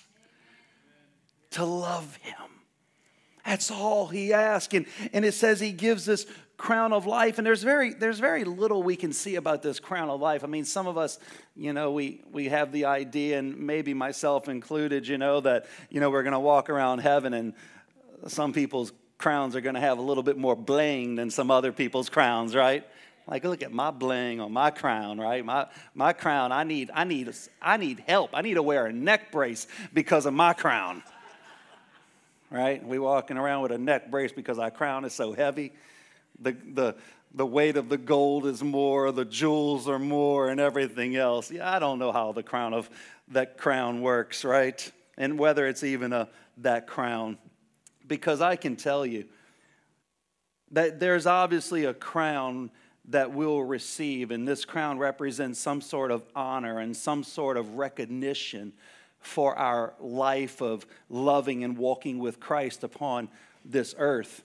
to 1.54 1.66
love 1.66 2.16
him. 2.18 2.36
That's 3.46 3.72
all 3.72 4.08
he 4.08 4.32
asks. 4.32 4.74
And, 4.74 4.86
and 5.12 5.26
it 5.26 5.34
says 5.34 5.60
he 5.60 5.72
gives 5.72 6.06
this 6.06 6.26
crown 6.58 6.94
of 6.94 7.06
life. 7.06 7.38
And 7.38 7.46
there's 7.46 7.64
very, 7.64 7.94
there's 7.94 8.20
very 8.20 8.46
little 8.46 8.84
we 8.84 8.96
can 8.96 9.12
see 9.12 9.36
about 9.36 9.62
this 9.62 9.80
crown 9.80 10.10
of 10.10 10.22
life. 10.22 10.44
I 10.44 10.48
mean, 10.48 10.66
some 10.66 10.88
of 10.88 10.98
us, 10.98 11.20
you 11.56 11.74
know, 11.74 11.92
we, 11.92 12.22
we 12.32 12.50
have 12.50 12.72
the 12.72 12.86
idea, 12.86 13.40
and 13.40 13.58
maybe 13.60 13.94
myself 13.94 14.48
included, 14.48 15.08
you 15.08 15.18
know, 15.18 15.42
that, 15.42 15.66
you 15.90 16.00
know, 16.00 16.10
we're 16.10 16.24
going 16.24 16.34
to 16.34 16.40
walk 16.40 16.70
around 16.70 17.00
heaven 17.00 17.34
and 17.34 17.54
some 18.28 18.54
people's 18.54 18.94
crowns 19.18 19.56
are 19.56 19.62
going 19.62 19.76
to 19.76 19.82
have 19.82 19.98
a 19.98 20.02
little 20.02 20.24
bit 20.24 20.38
more 20.38 20.56
bling 20.56 21.16
than 21.16 21.30
some 21.30 21.52
other 21.52 21.72
people's 21.72 22.10
crowns, 22.10 22.56
right? 22.56 22.86
Like, 23.28 23.44
look 23.46 23.64
at 23.64 23.72
my 23.72 23.92
bling 23.92 24.42
on 24.42 24.52
my 24.52 24.70
crown, 24.70 25.18
right? 25.18 25.44
My, 25.46 25.68
my 25.94 26.14
crown, 26.14 26.52
I 26.52 26.64
need, 26.64 26.92
I, 26.94 27.06
need, 27.06 27.34
I 27.62 27.78
need 27.78 28.04
help. 28.06 28.32
I 28.34 28.42
need 28.42 28.56
to 28.56 28.64
wear 28.64 28.86
a 28.86 28.94
neck 28.94 29.32
brace 29.32 29.68
because 29.94 30.26
of 30.26 30.34
my 30.34 30.54
crown, 30.54 31.04
right? 32.54 32.86
We 32.86 33.00
walking 33.00 33.38
around 33.38 33.64
with 33.64 33.72
a 33.72 33.78
neck 33.78 34.12
brace 34.12 34.32
because 34.32 34.60
our 34.60 34.72
crown 34.72 35.04
is 35.04 35.14
so 35.14 35.34
heavy. 35.34 35.74
The, 36.40 36.52
the, 36.52 36.96
the 37.34 37.46
weight 37.46 37.76
of 37.78 37.90
the 37.90 37.98
gold 37.98 38.46
is 38.46 38.64
more, 38.64 39.12
the 39.12 39.26
jewels 39.26 39.90
are 39.90 40.00
more, 40.00 40.50
and 40.50 40.60
everything 40.60 41.16
else. 41.16 41.50
Yeah, 41.50 41.70
I 41.70 41.80
don't 41.80 41.98
know 41.98 42.12
how 42.12 42.32
the 42.32 42.44
crown 42.44 42.74
of 42.74 42.90
that 43.30 43.58
crown 43.58 44.02
works, 44.02 44.46
right? 44.46 44.92
And 45.18 45.40
whether 45.40 45.68
it's 45.68 45.84
even 45.84 46.14
a 46.14 46.30
that 46.58 46.86
crown 46.86 47.40
because 48.08 48.42
I 48.42 48.56
can 48.56 48.76
tell 48.76 49.06
you 49.06 49.26
that 50.72 51.00
there's 51.00 51.26
obviously 51.26 51.86
a 51.86 51.94
crown 51.94 52.70
that 53.10 53.32
we'll 53.32 53.64
receive. 53.64 54.32
And 54.32 54.48
this 54.48 54.66
crown 54.66 54.98
represents 54.98 55.60
some 55.60 55.82
sort 55.82 56.12
of 56.12 56.24
honor 56.36 56.80
and 56.80 56.96
some 56.96 57.24
sort 57.24 57.58
of 57.58 57.76
recognition 57.76 58.74
for 59.24 59.58
our 59.58 59.94
life 60.00 60.62
of 60.62 60.86
loving 61.10 61.64
and 61.64 61.78
walking 61.78 62.20
with 62.20 62.40
Christ 62.40 62.84
upon 62.84 63.30
this 63.66 63.96
earth. 63.98 64.44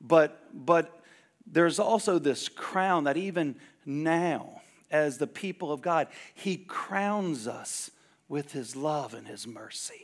But, 0.00 0.40
but 0.52 1.00
there's 1.46 1.78
also 1.78 2.18
this 2.18 2.48
crown 2.48 3.04
that 3.04 3.16
even 3.16 3.56
now, 3.84 4.62
as 4.90 5.18
the 5.18 5.26
people 5.26 5.72
of 5.72 5.82
God, 5.82 6.08
He 6.34 6.56
crowns 6.56 7.46
us 7.46 7.90
with 8.28 8.52
His 8.52 8.74
love 8.74 9.14
and 9.14 9.28
His 9.28 9.46
mercy. 9.46 10.03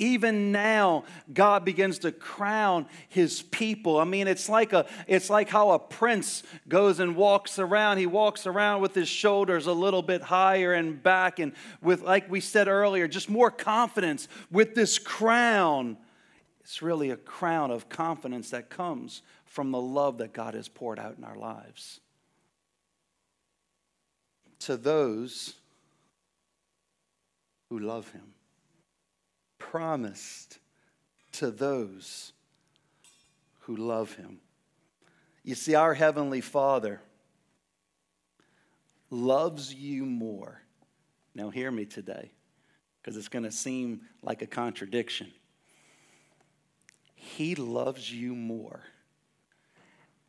Even 0.00 0.50
now, 0.50 1.04
God 1.30 1.62
begins 1.62 1.98
to 2.00 2.10
crown 2.10 2.86
his 3.10 3.42
people. 3.42 3.98
I 3.98 4.04
mean, 4.04 4.28
it's 4.28 4.48
like, 4.48 4.72
a, 4.72 4.86
it's 5.06 5.28
like 5.28 5.50
how 5.50 5.72
a 5.72 5.78
prince 5.78 6.42
goes 6.68 7.00
and 7.00 7.14
walks 7.14 7.58
around. 7.58 7.98
He 7.98 8.06
walks 8.06 8.46
around 8.46 8.80
with 8.80 8.94
his 8.94 9.10
shoulders 9.10 9.66
a 9.66 9.74
little 9.74 10.00
bit 10.00 10.22
higher 10.22 10.72
and 10.72 11.02
back, 11.02 11.38
and 11.38 11.52
with, 11.82 12.00
like 12.00 12.30
we 12.30 12.40
said 12.40 12.66
earlier, 12.66 13.06
just 13.06 13.28
more 13.28 13.50
confidence 13.50 14.26
with 14.50 14.74
this 14.74 14.98
crown. 14.98 15.98
It's 16.62 16.80
really 16.80 17.10
a 17.10 17.16
crown 17.16 17.70
of 17.70 17.90
confidence 17.90 18.50
that 18.50 18.70
comes 18.70 19.20
from 19.44 19.70
the 19.70 19.80
love 19.80 20.16
that 20.18 20.32
God 20.32 20.54
has 20.54 20.66
poured 20.66 20.98
out 20.98 21.18
in 21.18 21.24
our 21.24 21.36
lives. 21.36 22.00
To 24.60 24.78
those 24.78 25.56
who 27.68 27.80
love 27.80 28.10
him 28.12 28.32
promised 29.60 30.58
to 31.32 31.52
those 31.52 32.32
who 33.60 33.76
love 33.76 34.14
him. 34.14 34.40
You 35.44 35.54
see, 35.54 35.76
our 35.76 35.94
Heavenly 35.94 36.40
Father 36.40 37.00
loves 39.10 39.72
you 39.72 40.04
more. 40.04 40.62
Now, 41.34 41.50
hear 41.50 41.70
me 41.70 41.84
today, 41.84 42.32
because 43.00 43.16
it's 43.16 43.28
going 43.28 43.44
to 43.44 43.52
seem 43.52 44.00
like 44.22 44.42
a 44.42 44.46
contradiction. 44.46 45.30
He 47.14 47.54
loves 47.54 48.12
you 48.12 48.34
more 48.34 48.82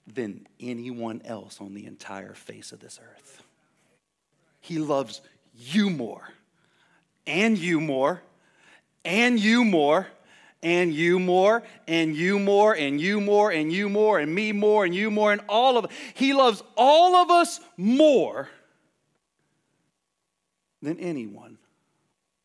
than 0.06 0.46
anyone 0.60 1.22
else 1.26 1.60
on 1.60 1.74
the 1.74 1.86
entire 1.86 2.34
face 2.34 2.72
of 2.72 2.80
this 2.80 3.00
earth. 3.02 3.44
He 4.60 4.78
loves 4.78 5.22
you 5.56 5.89
more, 5.89 6.30
and 7.26 7.58
you 7.58 7.82
more, 7.82 8.22
and 9.04 9.40
you 9.40 9.66
more, 9.66 10.08
and 10.64 10.94
you 10.94 11.20
more, 11.20 11.64
and 11.88 12.16
you 12.16 12.40
more, 12.40 12.76
and 12.76 13.02
you 13.02 13.20
more, 13.20 13.52
and 13.52 13.72
you 13.72 13.90
more, 13.90 14.20
and 14.20 14.34
me 14.34 14.52
more, 14.52 14.86
and 14.86 14.94
you 14.94 15.10
more, 15.10 15.32
and 15.32 15.42
all 15.50 15.78
of. 15.78 15.92
He 16.14 16.34
loves 16.34 16.62
all 16.78 17.16
of 17.16 17.32
us 17.32 17.60
more 17.78 18.50
than 20.82 21.00
anyone 21.00 21.58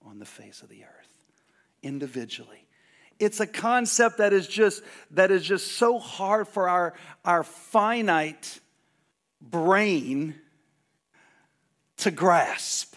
on 0.04 0.18
the 0.18 0.24
face 0.24 0.62
of 0.62 0.68
the 0.68 0.84
earth, 0.84 1.14
individually. 1.82 2.66
It's 3.18 3.40
a 3.40 3.46
concept 3.46 4.18
that 4.18 4.32
is 4.32 4.46
just 4.46 4.82
that 5.12 5.30
is 5.30 5.42
just 5.42 5.72
so 5.72 5.98
hard 5.98 6.48
for 6.48 6.68
our, 6.68 6.94
our 7.24 7.42
finite 7.42 8.60
brain 9.40 10.34
to 11.98 12.10
grasp 12.10 12.95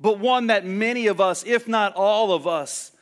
but 0.00 0.18
one 0.18 0.46
that 0.46 0.64
many 0.64 1.06
of 1.06 1.20
us, 1.20 1.44
if 1.46 1.68
not 1.68 1.94
all 1.94 2.32
of 2.32 2.46
us, 2.46 2.92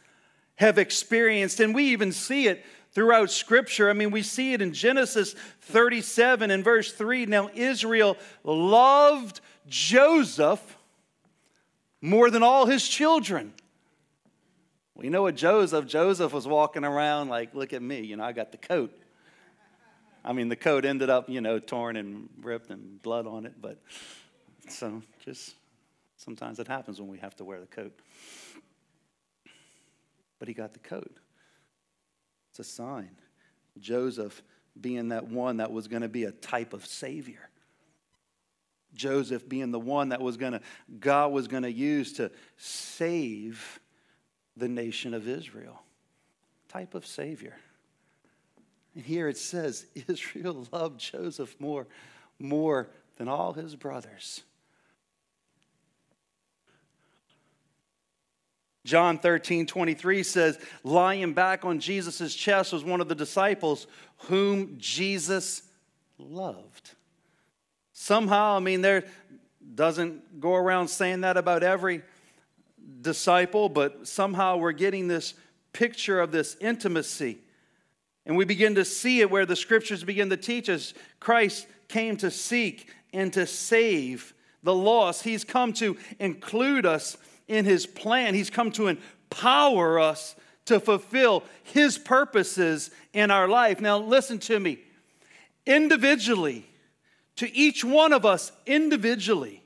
have 0.56 0.78
experienced. 0.78 1.60
And 1.60 1.74
we 1.74 1.84
even 1.92 2.10
see 2.10 2.48
it 2.48 2.64
throughout 2.92 3.30
Scripture. 3.30 3.88
I 3.88 3.92
mean, 3.92 4.10
we 4.10 4.22
see 4.22 4.52
it 4.52 4.60
in 4.60 4.72
Genesis 4.72 5.34
37 5.62 6.50
and 6.50 6.64
verse 6.64 6.92
3. 6.92 7.26
Now, 7.26 7.50
Israel 7.54 8.16
loved 8.42 9.40
Joseph 9.68 10.76
more 12.00 12.30
than 12.30 12.42
all 12.42 12.66
his 12.66 12.86
children. 12.88 13.52
We 14.94 15.10
know 15.10 15.22
what 15.22 15.36
Joseph, 15.36 15.86
Joseph 15.86 16.32
was 16.32 16.48
walking 16.48 16.84
around 16.84 17.28
like, 17.28 17.54
look 17.54 17.72
at 17.72 17.82
me, 17.82 18.00
you 18.00 18.16
know, 18.16 18.24
I 18.24 18.32
got 18.32 18.50
the 18.50 18.58
coat. 18.58 18.92
I 20.24 20.32
mean, 20.32 20.48
the 20.48 20.56
coat 20.56 20.84
ended 20.84 21.08
up, 21.08 21.28
you 21.28 21.40
know, 21.40 21.60
torn 21.60 21.96
and 21.96 22.28
ripped 22.42 22.70
and 22.70 23.00
blood 23.00 23.26
on 23.26 23.46
it, 23.46 23.54
but 23.60 23.78
so 24.68 25.02
just 25.24 25.54
Sometimes 26.18 26.58
it 26.58 26.68
happens 26.68 27.00
when 27.00 27.08
we 27.08 27.18
have 27.18 27.36
to 27.36 27.44
wear 27.44 27.60
the 27.60 27.66
coat. 27.66 27.98
But 30.38 30.48
he 30.48 30.54
got 30.54 30.72
the 30.72 30.80
coat. 30.80 31.16
It's 32.50 32.58
a 32.58 32.64
sign. 32.64 33.10
Joseph 33.78 34.42
being 34.78 35.08
that 35.08 35.28
one 35.28 35.58
that 35.58 35.72
was 35.72 35.88
going 35.88 36.02
to 36.02 36.08
be 36.08 36.24
a 36.24 36.32
type 36.32 36.72
of 36.72 36.84
Savior. 36.84 37.48
Joseph 38.94 39.48
being 39.48 39.70
the 39.70 39.78
one 39.78 40.08
that 40.08 40.20
was 40.20 40.36
going 40.36 40.52
to, 40.52 40.60
God 40.98 41.32
was 41.32 41.46
going 41.46 41.62
to 41.62 41.72
use 41.72 42.14
to 42.14 42.30
save 42.56 43.80
the 44.56 44.68
nation 44.68 45.14
of 45.14 45.28
Israel. 45.28 45.82
Type 46.68 46.94
of 46.94 47.06
Savior. 47.06 47.54
And 48.94 49.04
here 49.04 49.28
it 49.28 49.36
says 49.38 49.86
Israel 50.08 50.66
loved 50.72 50.98
Joseph 50.98 51.54
more, 51.60 51.86
more 52.40 52.88
than 53.16 53.28
all 53.28 53.52
his 53.52 53.76
brothers. 53.76 54.42
John 58.88 59.18
13, 59.18 59.66
23 59.66 60.22
says, 60.22 60.58
lying 60.82 61.34
back 61.34 61.66
on 61.66 61.78
Jesus' 61.78 62.34
chest 62.34 62.72
was 62.72 62.82
one 62.82 63.02
of 63.02 63.08
the 63.10 63.14
disciples 63.14 63.86
whom 64.28 64.76
Jesus 64.78 65.62
loved. 66.16 66.92
Somehow, 67.92 68.56
I 68.56 68.60
mean, 68.60 68.80
there 68.80 69.04
doesn't 69.74 70.40
go 70.40 70.54
around 70.54 70.88
saying 70.88 71.20
that 71.20 71.36
about 71.36 71.62
every 71.62 72.00
disciple, 73.02 73.68
but 73.68 74.08
somehow 74.08 74.56
we're 74.56 74.72
getting 74.72 75.06
this 75.06 75.34
picture 75.74 76.18
of 76.18 76.32
this 76.32 76.56
intimacy. 76.58 77.36
And 78.24 78.38
we 78.38 78.46
begin 78.46 78.74
to 78.76 78.86
see 78.86 79.20
it 79.20 79.30
where 79.30 79.44
the 79.44 79.54
scriptures 79.54 80.02
begin 80.02 80.30
to 80.30 80.38
teach 80.38 80.70
us 80.70 80.94
Christ 81.20 81.66
came 81.88 82.16
to 82.16 82.30
seek 82.30 82.90
and 83.12 83.30
to 83.34 83.44
save 83.46 84.32
the 84.62 84.74
lost. 84.74 85.24
He's 85.24 85.44
come 85.44 85.74
to 85.74 85.98
include 86.18 86.86
us 86.86 87.18
in 87.48 87.64
his 87.64 87.86
plan. 87.86 88.34
He's 88.34 88.50
come 88.50 88.70
to 88.72 88.88
empower 88.88 89.98
us 89.98 90.36
to 90.66 90.78
fulfill 90.78 91.42
his 91.64 91.98
purposes 91.98 92.90
in 93.12 93.30
our 93.30 93.48
life. 93.48 93.80
Now, 93.80 93.98
listen 93.98 94.38
to 94.40 94.60
me. 94.60 94.78
Individually, 95.66 96.66
to 97.36 97.54
each 97.54 97.84
one 97.84 98.12
of 98.12 98.26
us 98.26 98.52
individually, 98.66 99.62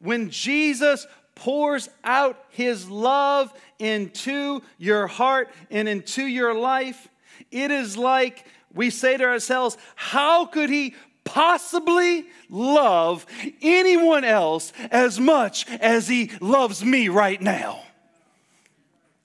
when 0.00 0.30
Jesus 0.30 1.06
pours 1.34 1.88
out 2.04 2.44
his 2.50 2.90
love 2.90 3.52
into 3.78 4.60
your 4.76 5.06
heart 5.06 5.48
and 5.70 5.88
into 5.88 6.22
your 6.22 6.54
life, 6.54 7.08
it 7.50 7.70
is 7.70 7.96
like 7.96 8.44
we 8.74 8.90
say 8.90 9.16
to 9.16 9.24
ourselves, 9.24 9.78
How 9.96 10.44
could 10.44 10.68
he 10.70 10.94
possibly 11.28 12.24
love 12.48 13.26
anyone 13.60 14.24
else 14.24 14.72
as 14.90 15.20
much 15.20 15.68
as 15.68 16.08
he 16.08 16.30
loves 16.40 16.82
me 16.82 17.08
right 17.08 17.40
now. 17.40 17.82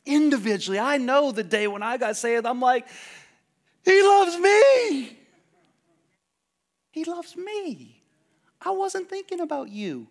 Individually, 0.05 0.79
I 0.79 0.97
know 0.97 1.31
the 1.31 1.43
day 1.43 1.65
when 1.67 1.81
I 1.81 1.95
got 1.95 2.17
saved, 2.17 2.45
I'm 2.45 2.59
like, 2.59 2.85
he 3.85 4.01
loves 4.01 4.37
me. 4.37 5.17
He 6.91 7.05
loves 7.05 7.37
me. 7.37 8.03
I 8.61 8.71
wasn't 8.71 9.09
thinking 9.09 9.39
about 9.39 9.69
you. 9.69 10.07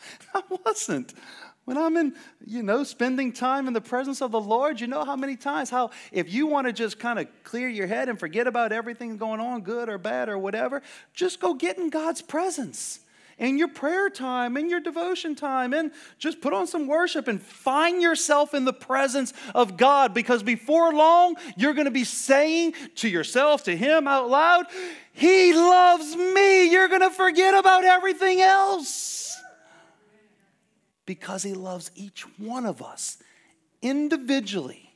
I 0.34 0.42
wasn't 0.64 1.12
when 1.68 1.76
I'm 1.76 1.98
in, 1.98 2.14
you 2.46 2.62
know, 2.62 2.82
spending 2.82 3.30
time 3.30 3.66
in 3.66 3.74
the 3.74 3.80
presence 3.82 4.22
of 4.22 4.30
the 4.30 4.40
Lord, 4.40 4.80
you 4.80 4.86
know 4.86 5.04
how 5.04 5.16
many 5.16 5.36
times, 5.36 5.68
how 5.68 5.90
if 6.12 6.32
you 6.32 6.46
want 6.46 6.66
to 6.66 6.72
just 6.72 6.98
kind 6.98 7.18
of 7.18 7.28
clear 7.44 7.68
your 7.68 7.86
head 7.86 8.08
and 8.08 8.18
forget 8.18 8.46
about 8.46 8.72
everything 8.72 9.18
going 9.18 9.38
on, 9.38 9.60
good 9.60 9.90
or 9.90 9.98
bad 9.98 10.30
or 10.30 10.38
whatever, 10.38 10.80
just 11.12 11.40
go 11.40 11.52
get 11.52 11.76
in 11.76 11.90
God's 11.90 12.22
presence 12.22 13.00
in 13.36 13.58
your 13.58 13.68
prayer 13.68 14.08
time, 14.08 14.56
in 14.56 14.70
your 14.70 14.80
devotion 14.80 15.34
time, 15.34 15.74
and 15.74 15.92
just 16.18 16.40
put 16.40 16.54
on 16.54 16.66
some 16.66 16.86
worship 16.86 17.28
and 17.28 17.42
find 17.42 18.00
yourself 18.00 18.54
in 18.54 18.64
the 18.64 18.72
presence 18.72 19.34
of 19.54 19.76
God 19.76 20.14
because 20.14 20.42
before 20.42 20.94
long, 20.94 21.36
you're 21.54 21.74
going 21.74 21.84
to 21.84 21.90
be 21.90 22.04
saying 22.04 22.72
to 22.94 23.10
yourself, 23.10 23.64
to 23.64 23.76
Him 23.76 24.08
out 24.08 24.30
loud, 24.30 24.64
He 25.12 25.52
loves 25.52 26.16
me. 26.16 26.72
You're 26.72 26.88
going 26.88 27.02
to 27.02 27.10
forget 27.10 27.52
about 27.52 27.84
everything 27.84 28.40
else 28.40 29.27
because 31.08 31.42
he 31.42 31.54
loves 31.54 31.90
each 31.94 32.20
one 32.36 32.66
of 32.66 32.82
us 32.82 33.16
individually, 33.80 34.94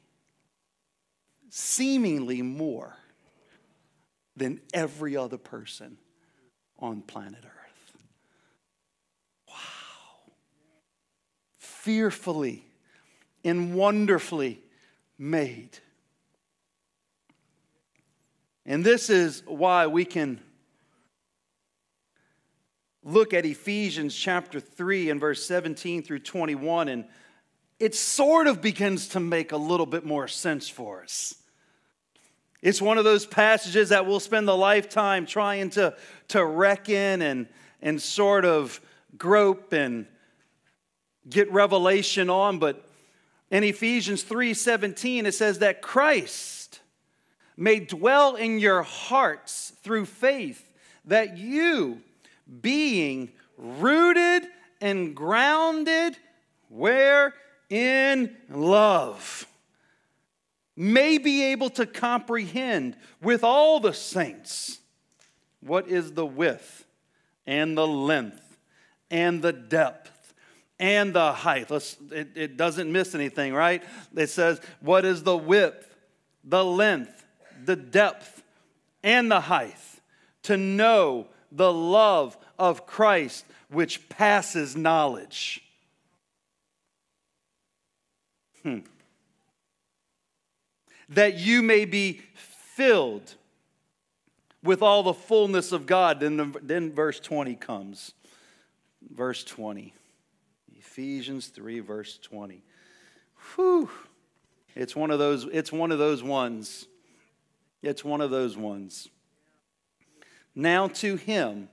seemingly 1.49 2.43
more 2.43 2.99
than 4.37 4.61
every 4.75 5.17
other 5.17 5.39
person 5.39 5.97
on 6.79 7.01
planet 7.01 7.43
Earth. 7.43 8.03
Wow. 9.49 9.55
Fearfully 11.57 12.67
and 13.43 13.75
wonderfully 13.75 14.61
made. 15.17 15.79
And 18.67 18.85
this 18.85 19.09
is 19.09 19.43
why 19.47 19.87
we 19.87 20.05
can 20.05 20.41
look 23.05 23.35
at 23.35 23.45
Ephesians 23.45 24.15
chapter 24.15 24.61
3 24.61 25.11
and 25.11 25.21
verse 25.21 25.45
17 25.45 26.03
through 26.03 26.21
21, 26.21 26.89
and 26.89 27.05
it 27.81 27.95
sort 27.95 28.47
of 28.47 28.63
begins 28.63 29.09
to 29.09 29.21
make 29.21 29.53
a 29.53 29.57
little 29.57 29.87
bit 29.87 30.05
more 30.05 30.29
sense 30.29 30.69
for 30.69 31.03
us. 31.03 31.35
It's 32.61 32.81
one 32.81 32.97
of 32.97 33.05
those 33.05 33.27
passages 33.27 33.89
that 33.89 34.07
we'll 34.07 34.21
spend 34.21 34.47
the 34.47 34.57
lifetime 34.57 35.27
trying 35.27 35.71
to, 35.71 35.97
to 36.29 36.45
reckon 36.45 37.21
and, 37.23 37.49
and 37.81 38.01
sort 38.01 38.45
of 38.45 38.81
grope 39.19 39.73
and 39.73 40.07
get 41.29 41.51
revelation 41.53 42.31
on, 42.31 42.61
but 42.61 42.89
in 43.51 43.65
Ephesians 43.65 44.25
3:17 44.25 45.27
it 45.27 45.33
says 45.33 45.59
that 45.59 45.83
Christ 45.83 46.81
may 47.57 47.81
dwell 47.81 48.35
in 48.37 48.59
your 48.59 48.83
hearts 48.83 49.73
through 49.83 50.07
faith 50.07 50.73
that 51.05 51.37
you 51.37 52.01
being 52.61 53.33
rooted 53.57 54.49
and 54.81 55.15
grounded 55.15 56.17
where 56.69 57.35
in 57.69 58.37
love 58.51 59.47
may 60.77 61.19
be 61.19 61.45
able 61.45 61.71
to 61.71 61.87
comprehend 61.87 62.97
with 63.21 63.45
all 63.45 63.81
the 63.81 63.93
saints 63.93 64.81
what 65.61 65.89
is 65.89 66.13
the 66.13 66.27
width 66.27 66.87
and 67.47 67.77
the 67.77 67.87
length 67.87 68.57
and 69.11 69.43
the 69.43 69.53
depth 69.53 70.35
and 70.81 71.15
the 71.15 71.33
height. 71.33 71.71
Let's, 71.71 71.97
it, 72.11 72.31
it 72.35 72.57
doesn't 72.57 72.91
miss 72.91 73.15
anything, 73.15 73.55
right? 73.55 73.83
It 74.17 74.31
says, 74.31 74.61
What 74.81 75.05
is 75.05 75.23
the 75.23 75.37
width, 75.37 75.95
the 76.43 76.65
length, 76.65 77.25
the 77.65 77.77
depth, 77.77 78.43
and 79.03 79.31
the 79.31 79.41
height? 79.41 79.77
To 80.45 80.57
know 80.57 81.29
the 81.53 81.73
love 81.73 82.37
of 82.63 82.87
Christ 82.87 83.45
which 83.69 84.09
passes 84.09 84.77
knowledge. 84.77 85.63
Hmm 88.63 88.81
that 91.15 91.39
you 91.39 91.63
may 91.63 91.85
be 91.85 92.21
filled 92.35 93.35
with 94.63 94.83
all 94.83 95.03
the 95.03 95.15
fullness 95.15 95.73
of 95.73 95.87
God. 95.87 96.21
Then, 96.21 96.55
then 96.63 96.93
verse 96.93 97.21
20 97.21 97.55
comes. 97.57 98.13
Verse 99.15 99.45
20. 99.45 99.93
Ephesians 100.79 101.49
3, 101.49 101.81
verse 101.81 102.19
20. 102.19 102.63
Whew. 103.55 103.91
It's 104.75 104.97
one 104.97 105.11
of 105.11 105.19
those, 105.19 105.47
it's 105.53 105.73
one 105.73 105.93
of 105.93 105.99
those 105.99 106.23
ones. 106.23 106.87
It's 107.83 108.05
one 108.05 108.21
of 108.21 108.31
those 108.31 108.57
ones. 108.57 109.09
Now 110.55 110.89
to 110.89 111.17
him 111.17 111.69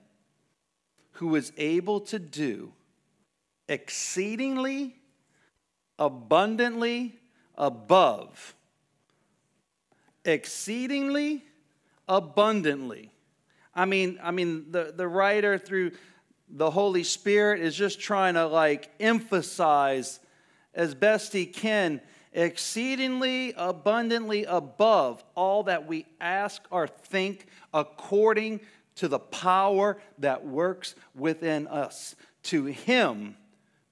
who 1.20 1.36
is 1.36 1.53
able 1.57 1.99
to 1.99 2.20
do 2.20 2.74
exceedingly 3.67 4.95
abundantly 5.97 7.15
above 7.57 8.55
exceedingly 10.26 11.43
abundantly. 12.07 13.11
I 13.74 13.86
mean, 13.86 14.20
I 14.22 14.32
mean, 14.32 14.72
the, 14.72 14.93
the 14.95 15.07
writer 15.07 15.57
through 15.57 15.91
the 16.49 16.72
Holy 16.72 17.03
Spirit 17.03 17.61
is 17.61 17.76
just 17.76 17.99
trying 17.99 18.34
to 18.34 18.47
like 18.47 18.89
emphasize 18.99 20.20
as 20.74 20.95
best 20.95 21.34
he 21.34 21.45
can 21.45 22.01
exceedingly 22.34 23.53
abundantly 23.57 24.45
above 24.45 25.24
all 25.36 25.63
that 25.63 25.88
we 25.88 26.05
ask 26.22 26.61
or 26.70 26.88
think 26.88 27.47
according 27.74 28.59
to 29.00 29.08
the 29.08 29.20
power 29.20 29.97
that 30.20 30.45
works 30.45 30.95
within 31.16 31.68
us. 31.68 32.16
To 32.43 32.66
him 32.66 33.36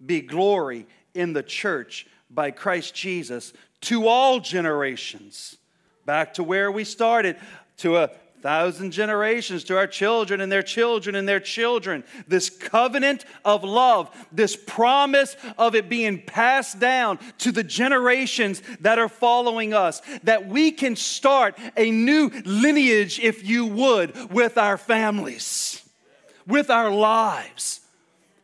be 0.06 0.22
glory 0.22 0.88
in 1.14 1.34
the 1.34 1.44
church 1.44 2.08
by 2.30 2.52
Christ 2.52 2.94
Jesus 2.94 3.54
to 3.82 4.08
all 4.08 4.40
generations 4.40 5.58
back 6.08 6.34
to 6.36 6.44
where 6.44 6.72
we 6.72 6.84
started, 6.84 7.38
to 7.78 7.98
a 7.98 8.10
thousand 8.48 8.92
generations, 8.92 9.66
to 9.66 9.76
our 9.76 9.88
children 9.88 10.40
and 10.40 10.50
their 10.50 10.64
children 10.64 11.16
and 11.18 11.28
their 11.28 11.42
children. 11.42 12.02
This 12.30 12.50
covenant 12.50 13.26
of 13.44 13.66
love, 13.66 14.10
this 14.32 14.56
promise 14.56 15.36
of 15.58 15.76
it 15.76 15.90
being 15.90 16.22
passed 16.22 16.80
down 16.80 17.20
to 17.40 17.52
the 17.52 17.62
generations 17.62 18.62
that 18.80 19.00
are 19.00 19.10
following 19.10 19.74
us, 19.74 20.02
that 20.24 20.48
we 20.48 20.72
can 20.72 20.96
start 20.96 21.60
a 21.76 21.92
new 21.92 22.32
lineage, 22.46 23.20
if 23.20 23.46
you 23.46 23.66
would, 23.66 24.32
with 24.32 24.58
our 24.58 24.78
families, 24.78 25.84
with 26.48 26.70
our 26.70 26.90
lives. 26.90 27.82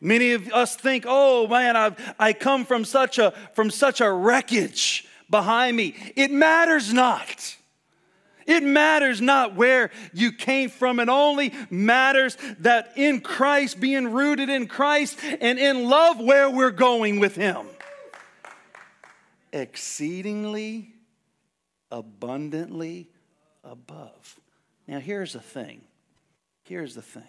Many 0.01 0.33
of 0.33 0.51
us 0.51 0.75
think, 0.75 1.05
oh 1.07 1.47
man, 1.47 1.77
I've, 1.77 2.15
I 2.19 2.33
come 2.33 2.65
from 2.65 2.83
such 2.83 3.19
a 3.19 3.31
from 3.53 3.71
such 3.71 4.01
a 4.01 4.11
wreckage 4.11 5.07
behind 5.29 5.77
me. 5.77 5.95
It 6.17 6.29
matters 6.29 6.91
not. 6.91 7.55
It 8.45 8.63
matters 8.63 9.21
not 9.21 9.55
where 9.55 9.91
you 10.13 10.31
came 10.31 10.69
from. 10.69 10.99
It 10.99 11.09
only 11.09 11.53
matters 11.69 12.37
that 12.59 12.93
in 12.95 13.21
Christ, 13.21 13.79
being 13.79 14.11
rooted 14.11 14.49
in 14.49 14.67
Christ 14.67 15.19
and 15.23 15.57
in 15.59 15.89
love, 15.89 16.19
where 16.19 16.49
we're 16.49 16.71
going 16.71 17.19
with 17.19 17.35
Him. 17.35 17.65
Exceedingly, 19.51 20.93
abundantly 21.91 23.09
above. 23.63 24.39
Now, 24.87 24.99
here's 24.99 25.33
the 25.33 25.39
thing. 25.39 25.81
Here's 26.63 26.95
the 26.95 27.01
thing. 27.01 27.23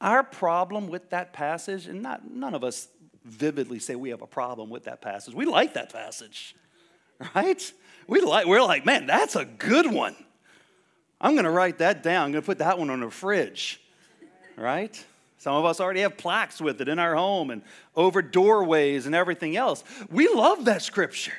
Our 0.00 0.22
problem 0.22 0.88
with 0.88 1.10
that 1.10 1.32
passage, 1.32 1.86
and 1.86 2.02
not, 2.02 2.30
none 2.30 2.54
of 2.54 2.62
us 2.62 2.88
vividly 3.24 3.78
say 3.78 3.94
we 3.94 4.10
have 4.10 4.22
a 4.22 4.26
problem 4.26 4.70
with 4.70 4.84
that 4.84 5.00
passage. 5.00 5.34
We 5.34 5.44
like 5.44 5.74
that 5.74 5.92
passage, 5.92 6.54
right? 7.34 7.72
We 8.06 8.20
like, 8.20 8.46
we're 8.46 8.62
like, 8.62 8.86
man, 8.86 9.06
that's 9.06 9.36
a 9.36 9.44
good 9.44 9.90
one. 9.92 10.16
I'm 11.20 11.32
going 11.32 11.44
to 11.44 11.50
write 11.50 11.78
that 11.78 12.02
down. 12.02 12.26
I'm 12.26 12.32
going 12.32 12.42
to 12.42 12.46
put 12.46 12.58
that 12.58 12.78
one 12.78 12.90
on 12.90 13.00
the 13.00 13.10
fridge, 13.10 13.80
right? 14.56 15.04
Some 15.38 15.54
of 15.54 15.64
us 15.64 15.80
already 15.80 16.00
have 16.00 16.16
plaques 16.16 16.60
with 16.60 16.80
it 16.80 16.88
in 16.88 16.98
our 16.98 17.14
home 17.14 17.50
and 17.50 17.62
over 17.96 18.22
doorways 18.22 19.06
and 19.06 19.14
everything 19.14 19.56
else. 19.56 19.84
We 20.10 20.28
love 20.28 20.64
that 20.66 20.82
scripture. 20.82 21.32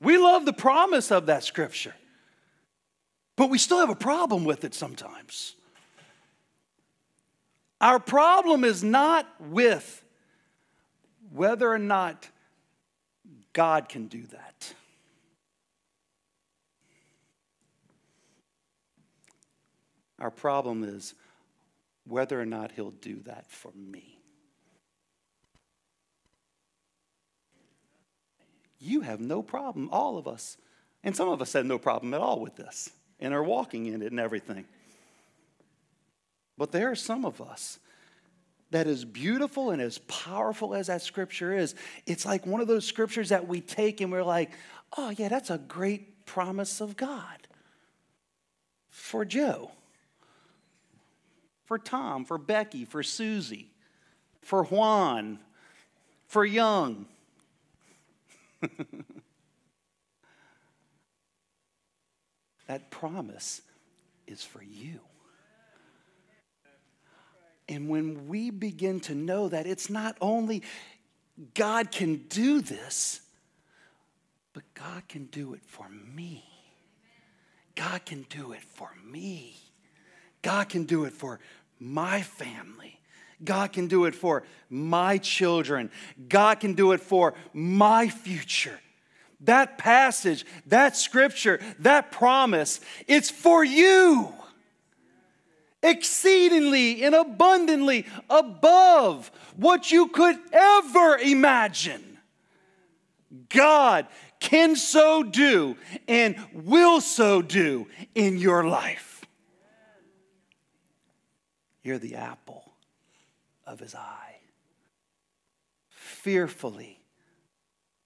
We 0.00 0.18
love 0.18 0.44
the 0.44 0.52
promise 0.52 1.10
of 1.10 1.26
that 1.26 1.44
scripture. 1.44 1.94
But 3.36 3.50
we 3.50 3.58
still 3.58 3.78
have 3.78 3.90
a 3.90 3.94
problem 3.94 4.44
with 4.44 4.64
it 4.64 4.74
sometimes. 4.74 5.54
Our 7.80 7.98
problem 7.98 8.64
is 8.64 8.84
not 8.84 9.26
with 9.40 10.04
whether 11.32 11.70
or 11.70 11.78
not 11.78 12.28
God 13.52 13.88
can 13.88 14.06
do 14.06 14.22
that. 14.26 14.51
Our 20.22 20.30
problem 20.30 20.84
is 20.84 21.14
whether 22.06 22.40
or 22.40 22.46
not 22.46 22.70
He'll 22.72 22.92
do 22.92 23.16
that 23.24 23.50
for 23.50 23.72
me. 23.72 24.20
You 28.78 29.00
have 29.00 29.20
no 29.20 29.42
problem, 29.42 29.88
all 29.90 30.16
of 30.18 30.28
us. 30.28 30.56
And 31.02 31.16
some 31.16 31.28
of 31.28 31.42
us 31.42 31.52
have 31.54 31.66
no 31.66 31.76
problem 31.76 32.14
at 32.14 32.20
all 32.20 32.38
with 32.38 32.54
this 32.54 32.90
and 33.18 33.34
are 33.34 33.42
walking 33.42 33.86
in 33.86 34.00
it 34.00 34.12
and 34.12 34.20
everything. 34.20 34.64
But 36.56 36.70
there 36.70 36.90
are 36.90 36.96
some 36.96 37.24
of 37.24 37.40
us 37.40 37.80
that 38.70 38.86
as 38.86 39.04
beautiful 39.04 39.70
and 39.70 39.82
as 39.82 39.98
powerful 39.98 40.72
as 40.72 40.86
that 40.86 41.02
scripture 41.02 41.56
is, 41.56 41.74
it's 42.06 42.24
like 42.24 42.46
one 42.46 42.60
of 42.60 42.68
those 42.68 42.86
scriptures 42.86 43.30
that 43.30 43.48
we 43.48 43.60
take 43.60 44.00
and 44.00 44.12
we're 44.12 44.22
like, 44.22 44.52
oh, 44.96 45.10
yeah, 45.10 45.28
that's 45.28 45.50
a 45.50 45.58
great 45.58 46.26
promise 46.26 46.80
of 46.80 46.96
God 46.96 47.48
for 48.88 49.24
Joe 49.24 49.72
for 51.64 51.78
Tom, 51.78 52.24
for 52.24 52.38
Becky, 52.38 52.84
for 52.84 53.02
Susie, 53.02 53.70
for 54.40 54.64
Juan, 54.64 55.38
for 56.26 56.44
Young. 56.44 57.06
that 62.66 62.90
promise 62.90 63.62
is 64.26 64.42
for 64.42 64.62
you. 64.62 65.00
And 67.68 67.88
when 67.88 68.28
we 68.28 68.50
begin 68.50 69.00
to 69.00 69.14
know 69.14 69.48
that 69.48 69.66
it's 69.66 69.88
not 69.88 70.16
only 70.20 70.62
God 71.54 71.90
can 71.90 72.16
do 72.28 72.60
this, 72.60 73.20
but 74.52 74.62
God 74.74 75.08
can 75.08 75.26
do 75.26 75.54
it 75.54 75.64
for 75.64 75.88
me. 75.88 76.44
God 77.74 78.04
can 78.04 78.26
do 78.28 78.52
it 78.52 78.62
for 78.62 78.90
me. 79.04 79.56
God 80.42 80.68
can 80.68 80.84
do 80.84 81.04
it 81.04 81.12
for 81.12 81.40
my 81.78 82.22
family. 82.22 83.00
God 83.44 83.72
can 83.72 83.88
do 83.88 84.04
it 84.04 84.14
for 84.14 84.44
my 84.68 85.18
children. 85.18 85.90
God 86.28 86.60
can 86.60 86.74
do 86.74 86.92
it 86.92 87.00
for 87.00 87.34
my 87.52 88.08
future. 88.08 88.78
that 89.42 89.76
passage, 89.78 90.46
that 90.66 90.96
scripture, 90.96 91.60
that 91.80 92.12
promise, 92.12 92.80
it's 93.06 93.30
for 93.30 93.64
you. 93.64 94.32
Exceedingly 95.82 97.02
and 97.02 97.14
abundantly 97.14 98.06
above 98.30 99.32
what 99.56 99.90
you 99.90 100.08
could 100.08 100.38
ever 100.52 101.18
imagine. 101.18 102.18
God 103.48 104.06
can 104.38 104.76
so 104.76 105.24
do 105.24 105.76
and 106.06 106.36
will 106.52 107.00
so 107.00 107.42
do 107.42 107.88
in 108.14 108.38
your 108.38 108.64
life. 108.64 109.11
You're 111.82 111.98
the 111.98 112.14
apple 112.14 112.72
of 113.66 113.80
his 113.80 113.94
eye, 113.94 114.36
fearfully 115.88 116.98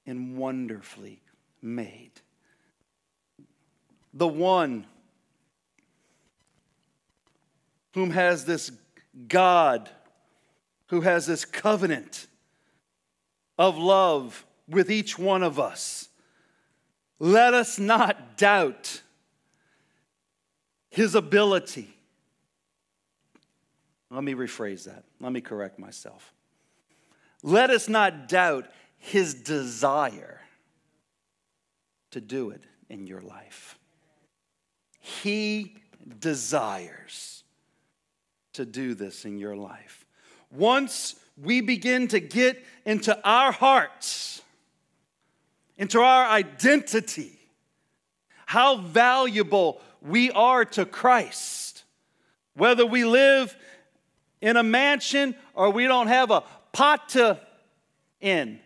and 0.07 0.37
wonderfully 0.37 1.23
made. 1.61 2.13
The 4.15 4.29
one 4.29 4.87
whom 7.95 8.11
has 8.11 8.45
this 8.45 8.71
God, 9.29 9.91
who 10.89 11.01
has 11.01 11.27
this 11.27 11.45
covenant 11.45 12.27
of 13.59 13.77
love 13.79 14.45
with 14.69 14.91
each 14.91 15.19
one 15.19 15.43
of 15.43 15.59
us. 15.59 16.09
Let 17.19 17.55
us 17.55 17.79
not 17.79 18.37
doubt 18.37 19.01
his 20.91 21.15
ability. 21.15 21.96
Let 24.11 24.25
me 24.25 24.35
rephrase 24.35 24.85
that. 24.85 25.05
Let 25.21 25.33
me 25.33 25.41
correct 25.41 25.79
myself. 25.79 26.33
Let 27.43 27.71
us 27.71 27.89
not 27.89 28.29
doubt 28.29 28.67
his 28.99 29.35
desire 29.35 30.41
to 32.11 32.21
do 32.21 32.51
it 32.51 32.65
in 32.89 33.07
your 33.07 33.21
life. 33.21 33.79
He 35.01 35.77
desires 36.19 37.45
to 38.55 38.65
do 38.65 38.95
this 38.95 39.25
in 39.25 39.39
your 39.39 39.57
life. 39.57 40.05
Once 40.51 41.17
we 41.37 41.61
begin 41.61 42.09
to 42.09 42.21
get 42.21 42.65
into 42.85 43.19
our 43.29 43.53
hearts, 43.53 44.43
into 45.77 46.01
our 46.01 46.27
identity, 46.27 47.39
how 48.47 48.77
valuable 48.77 49.81
we 50.01 50.31
are 50.31 50.65
to 50.65 50.87
Christ, 50.87 51.85
whether 52.55 52.87
we 52.87 53.05
live 53.05 53.55
in 54.47 54.57
a 54.57 54.63
mansion 54.63 55.35
or 55.55 55.71
we 55.71 55.89
don't 55.89 56.07
have 56.07 56.31
a 56.31 56.45
pot 56.73 57.09
to 57.09 57.37
in. 58.21 58.61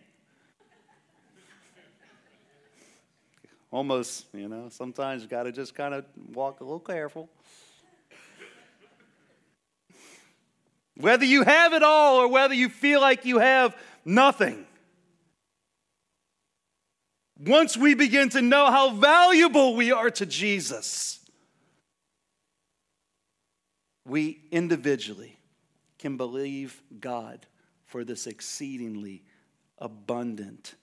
Almost, 3.71 4.27
you 4.31 4.47
know, 4.47 4.69
sometimes 4.69 5.23
you 5.23 5.27
got 5.27 5.43
to 5.43 5.51
just 5.51 5.73
kind 5.73 5.95
of 5.95 6.05
walk 6.35 6.59
a 6.59 6.63
little 6.63 6.79
careful. 6.79 7.29
Whether 10.97 11.25
you 11.25 11.43
have 11.43 11.73
it 11.73 11.81
all 11.81 12.17
or 12.17 12.27
whether 12.27 12.53
you 12.53 12.69
feel 12.69 13.01
like 13.01 13.25
you 13.25 13.39
have 13.39 13.75
nothing. 14.05 14.67
Once 17.39 17.75
we 17.75 17.95
begin 17.95 18.29
to 18.29 18.41
know 18.43 18.67
how 18.69 18.91
valuable 18.91 19.75
we 19.75 19.91
are 19.91 20.11
to 20.11 20.27
Jesus, 20.27 21.19
we 24.05 24.43
individually 24.51 25.39
can 26.01 26.17
believe 26.17 26.81
God 26.99 27.45
for 27.85 28.03
this 28.03 28.27
exceedingly 28.27 29.23
abundant, 29.77 30.75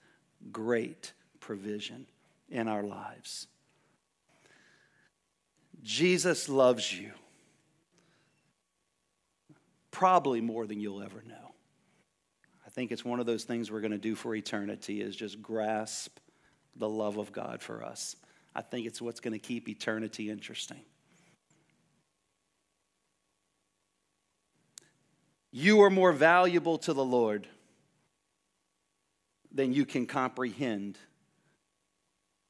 great 0.53 1.13
provision 1.41 2.07
in 2.49 2.69
our 2.69 2.83
lives. 2.83 3.49
Jesus 5.83 6.49
loves 6.49 6.93
you 6.93 7.11
probably 9.91 10.41
more 10.41 10.67
than 10.67 10.81
you'll 10.81 11.03
ever 11.03 11.23
know. 11.27 11.55
I 12.67 12.71
think 12.71 12.93
it's 12.93 13.05
one 13.05 13.19
of 13.19 13.27
those 13.27 13.45
things 13.45 13.71
we're 13.71 13.81
going 13.81 13.91
to 13.91 13.99
do 13.99 14.15
for 14.15 14.35
eternity 14.35 15.01
is 15.01 15.17
just 15.17 15.43
grasp 15.43 16.19
the 16.77 16.89
love 16.89 17.17
of 17.17 17.33
God 17.33 17.61
for 17.61 17.83
us. 17.83 18.15
I 18.55 18.63
think 18.63 18.87
it's 18.87 19.03
what's 19.03 19.21
going 19.21 19.33
to 19.33 19.39
keep 19.39 19.69
eternity 19.69 20.31
interesting. 20.31 20.83
You 25.51 25.83
are 25.83 25.91
more 25.91 26.13
valuable 26.13 26.79
to 26.79 26.93
the 26.93 27.05
Lord 27.05 27.47
than 29.51 29.73
you 29.73 29.87
can 29.87 30.07
comprehend 30.07 30.99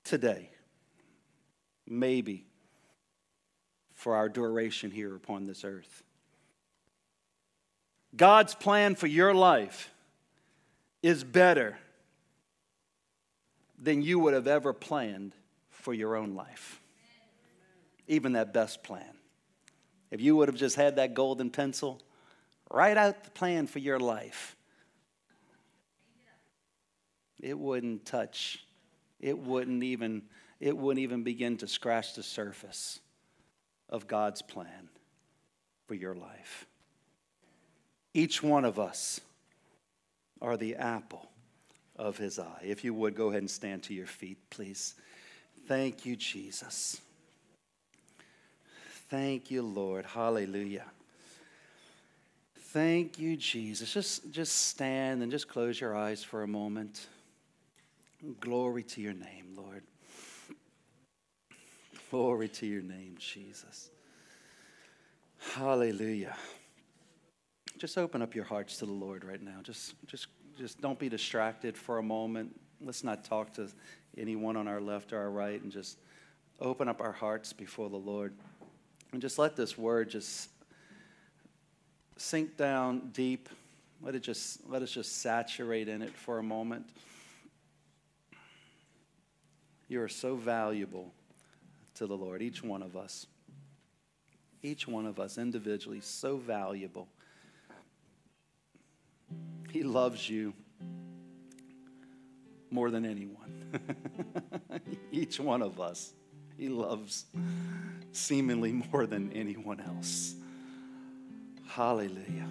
today. 0.05 0.51
Maybe 1.87 2.47
for 3.95 4.15
our 4.15 4.29
duration 4.29 4.91
here 4.91 5.15
upon 5.15 5.47
this 5.47 5.65
earth. 5.65 6.03
God's 8.17 8.55
plan 8.55 8.95
for 8.95 9.07
your 9.07 9.35
life 9.35 9.91
is 11.03 11.23
better 11.25 11.79
than 13.79 14.03
you 14.03 14.19
would 14.19 14.35
have 14.35 14.49
ever 14.49 14.73
planned 14.73 15.35
for 15.71 15.95
your 15.95 16.17
own 16.17 16.35
life. 16.35 16.81
Even 18.09 18.33
that 18.33 18.53
best 18.53 18.83
plan. 18.83 19.17
If 20.11 20.21
you 20.21 20.37
would 20.37 20.49
have 20.49 20.57
just 20.57 20.77
had 20.77 20.97
that 20.97 21.15
golden 21.15 21.51
pencil, 21.51 22.01
write 22.71 22.97
out 22.97 23.25
the 23.25 23.31
plan 23.31 23.67
for 23.67 23.79
your 23.79 23.99
life. 23.99 24.57
It 27.41 27.59
wouldn't 27.59 28.05
touch, 28.05 28.65
it 29.21 29.39
wouldn't 29.39 29.83
even, 29.83 30.23
it 30.61 30.77
wouldn't 30.77 31.03
even 31.03 31.23
begin 31.23 31.57
to 31.59 31.69
scratch 31.69 32.15
the 32.15 32.23
surface 32.23 33.01
of 33.89 34.07
God's 34.07 34.43
plan 34.43 34.89
for 35.87 35.95
your 35.95 36.15
life. 36.15 36.67
Each 38.13 38.43
one 38.43 38.65
of 38.65 38.79
us 38.79 39.21
are 40.41 40.57
the 40.57 40.77
apple 40.77 41.29
of 41.97 42.17
his 42.17 42.39
eye. 42.39 42.63
If 42.65 42.85
you 42.85 42.95
would, 42.95 43.15
go 43.15 43.29
ahead 43.29 43.43
and 43.43 43.51
stand 43.51 43.85
to 43.85 43.95
your 43.95 44.07
feet, 44.07 44.39
please. 44.51 44.95
Thank 45.67 46.07
you, 46.07 46.17
Jesus. 46.17 47.01
Thank 49.11 49.51
you, 49.51 49.63
Lord. 49.63 50.05
Hallelujah. 50.05 50.85
Thank 52.69 53.19
you, 53.19 53.37
Jesus. 53.37 53.93
Just, 53.93 54.31
just 54.31 54.67
stand 54.67 55.23
and 55.23 55.31
just 55.31 55.49
close 55.49 55.81
your 55.81 55.97
eyes 55.97 56.23
for 56.23 56.43
a 56.43 56.49
moment. 56.49 57.07
Glory 58.41 58.83
to 58.83 59.01
your 59.01 59.15
name, 59.15 59.55
Lord. 59.57 59.83
Glory 62.11 62.49
to 62.49 62.67
your 62.67 62.83
name, 62.83 63.17
Jesus. 63.19 63.91
Hallelujah. 65.55 66.37
Just 67.79 67.97
open 67.97 68.23
up 68.23 68.35
your 68.35 68.45
hearts 68.45 68.79
to 68.79 68.87
the 68.87 68.93
Lord 68.93 69.25
right 69.25 69.41
now. 69.41 69.61
Just, 69.63 69.95
just 70.07 70.27
just 70.59 70.81
don't 70.81 70.99
be 70.99 71.09
distracted 71.09 71.79
for 71.79 71.99
a 71.99 72.03
moment. 72.03 72.59
Let's 72.81 73.05
not 73.05 73.25
talk 73.25 73.53
to 73.55 73.69
anyone 74.17 74.57
on 74.57 74.67
our 74.67 74.81
left 74.81 75.13
or 75.13 75.19
our 75.19 75.31
right 75.31 75.63
and 75.63 75.71
just 75.71 75.99
open 76.61 76.89
up 76.89 77.01
our 77.01 77.13
hearts 77.13 77.53
before 77.53 77.89
the 77.89 77.97
Lord. 77.97 78.35
And 79.13 79.23
just 79.23 79.39
let 79.39 79.55
this 79.55 79.79
word 79.79 80.11
just 80.11 80.51
sink 82.19 82.57
down 82.57 83.11
deep. 83.13 83.49
Let 84.03 84.15
it 84.15 84.21
just 84.21 84.69
let 84.69 84.83
us 84.83 84.91
just 84.91 85.21
saturate 85.23 85.89
in 85.89 86.03
it 86.03 86.15
for 86.15 86.39
a 86.39 86.43
moment. 86.43 86.87
You 89.89 90.03
are 90.03 90.09
so 90.09 90.37
valuable 90.37 91.13
to 91.95 92.07
the 92.07 92.17
Lord, 92.17 92.43
each 92.43 92.63
one 92.63 92.83
of 92.83 92.97
us. 92.97 93.27
Each 94.63 94.87
one 94.87 95.07
of 95.07 95.19
us 95.21 95.39
individually, 95.39 96.01
so 96.01 96.37
valuable. 96.37 97.09
He 99.71 99.83
loves 99.83 100.29
you 100.29 100.53
more 102.71 102.91
than 102.91 103.05
anyone. 103.05 103.81
Each 105.13 105.39
one 105.39 105.63
of 105.63 105.81
us, 105.81 106.13
He 106.57 106.69
loves 106.69 107.27
seemingly 108.13 108.73
more 108.73 109.07
than 109.07 109.33
anyone 109.33 109.81
else. 109.81 110.35
Hallelujah. 111.69 112.49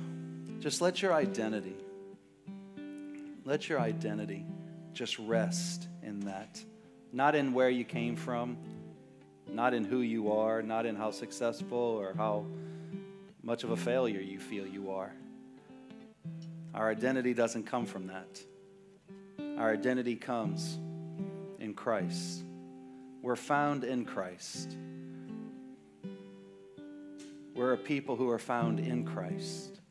Just 0.60 0.80
let 0.80 1.02
your 1.02 1.14
identity, 1.14 1.76
let 3.46 3.68
your 3.68 3.80
identity 3.80 4.46
just 4.94 5.18
rest 5.20 5.88
in 6.04 6.22
that. 6.22 6.64
Not 7.12 7.36
in 7.36 7.54
where 7.54 7.70
you 7.70 7.84
came 7.84 8.16
from, 8.16 8.58
not 9.48 9.74
in 9.74 9.84
who 9.84 10.02
you 10.02 10.32
are, 10.32 10.62
not 10.62 10.86
in 10.86 10.96
how 10.96 11.12
successful 11.12 11.78
or 11.78 12.14
how 12.16 12.46
much 13.44 13.64
of 13.64 13.72
a 13.72 13.78
failure 13.78 14.22
you 14.22 14.40
feel 14.40 14.68
you 14.68 14.92
are. 14.92 15.12
Our 16.74 16.90
identity 16.92 17.34
doesn't 17.34 17.64
come 17.64 17.86
from 17.86 18.08
that. 18.08 18.40
Our 19.58 19.74
identity 19.74 20.16
comes 20.16 20.78
in 21.60 21.74
Christ. 21.74 22.44
We're 23.24 23.36
found 23.36 23.84
in 23.84 24.06
Christ. 24.06 24.78
We're 27.58 27.74
a 27.74 27.78
people 27.78 28.16
who 28.16 28.30
are 28.30 28.38
found 28.38 28.80
in 28.80 29.04
Christ. 29.04 29.82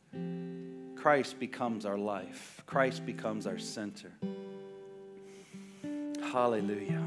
Christ 0.95 1.41
becomes 1.41 1.85
our 1.85 1.99
life, 1.99 2.63
Christ 2.65 3.05
becomes 3.05 3.45
our 3.45 3.59
center. 3.59 4.13
Hallelujah. 6.33 7.03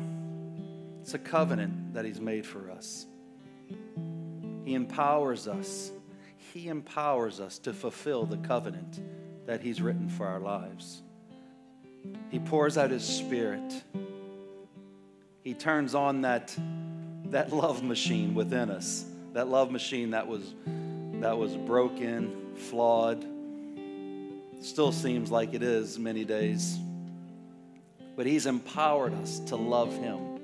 It's 1.02 1.14
a 1.14 1.20
covenant 1.20 1.94
that 1.94 2.04
He's 2.04 2.20
made 2.20 2.46
for 2.46 2.70
us. 2.72 3.06
He 4.66 4.74
empowers 4.74 5.48
us. 5.48 5.92
He 6.54 6.68
empowers 6.68 7.40
us 7.40 7.58
to 7.60 7.72
fulfill 7.72 8.26
the 8.26 8.38
covenant 8.38 9.00
that 9.46 9.62
He's 9.62 9.82
written 9.82 10.10
for 10.10 10.28
our 10.28 10.40
lives. 10.40 11.04
He 12.30 12.40
pours 12.40 12.78
out 12.78 12.92
His 12.92 13.06
Spirit. 13.06 13.84
He 15.42 15.54
turns 15.54 15.96
on 15.96 16.22
that, 16.22 16.54
that 17.28 17.54
love 17.54 17.82
machine 17.82 18.36
within 18.36 18.70
us, 18.70 19.06
that 19.34 19.48
love 19.48 19.72
machine 19.72 20.12
that 20.12 20.28
was, 20.28 20.54
that 21.22 21.38
was 21.38 21.56
broken, 21.56 22.56
flawed, 22.56 23.26
still 24.62 24.92
seems 24.92 25.32
like 25.32 25.54
it 25.54 25.64
is 25.64 25.98
many 25.98 26.26
days. 26.26 26.78
But 28.16 28.26
He's 28.26 28.46
empowered 28.46 29.14
us 29.14 29.40
to 29.48 29.56
love 29.56 29.94
Him. 29.96 30.40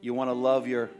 You 0.00 0.14
want 0.14 0.28
to 0.28 0.34
love 0.34 0.66
your, 0.66 0.90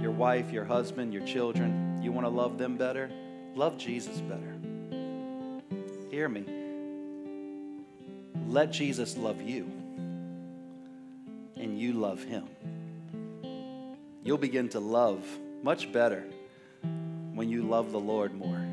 your 0.00 0.10
wife, 0.10 0.50
your 0.50 0.64
husband, 0.64 1.12
your 1.12 1.24
children, 1.26 2.00
you 2.02 2.12
want 2.12 2.26
to 2.26 2.30
love 2.30 2.58
them 2.58 2.76
better? 2.76 3.10
Love 3.54 3.76
Jesus 3.76 4.20
better. 4.20 4.54
Hear 6.10 6.28
me. 6.28 6.44
Let 8.48 8.70
Jesus 8.70 9.16
love 9.16 9.42
you, 9.42 9.70
and 11.56 11.78
you 11.78 11.92
love 11.92 12.22
him. 12.22 12.44
You'll 14.24 14.38
begin 14.38 14.70
to 14.70 14.80
love 14.80 15.22
much 15.62 15.92
better 15.92 16.24
when 17.34 17.48
you 17.48 17.62
love 17.62 17.92
the 17.92 18.00
Lord 18.00 18.34
more. 18.34 18.64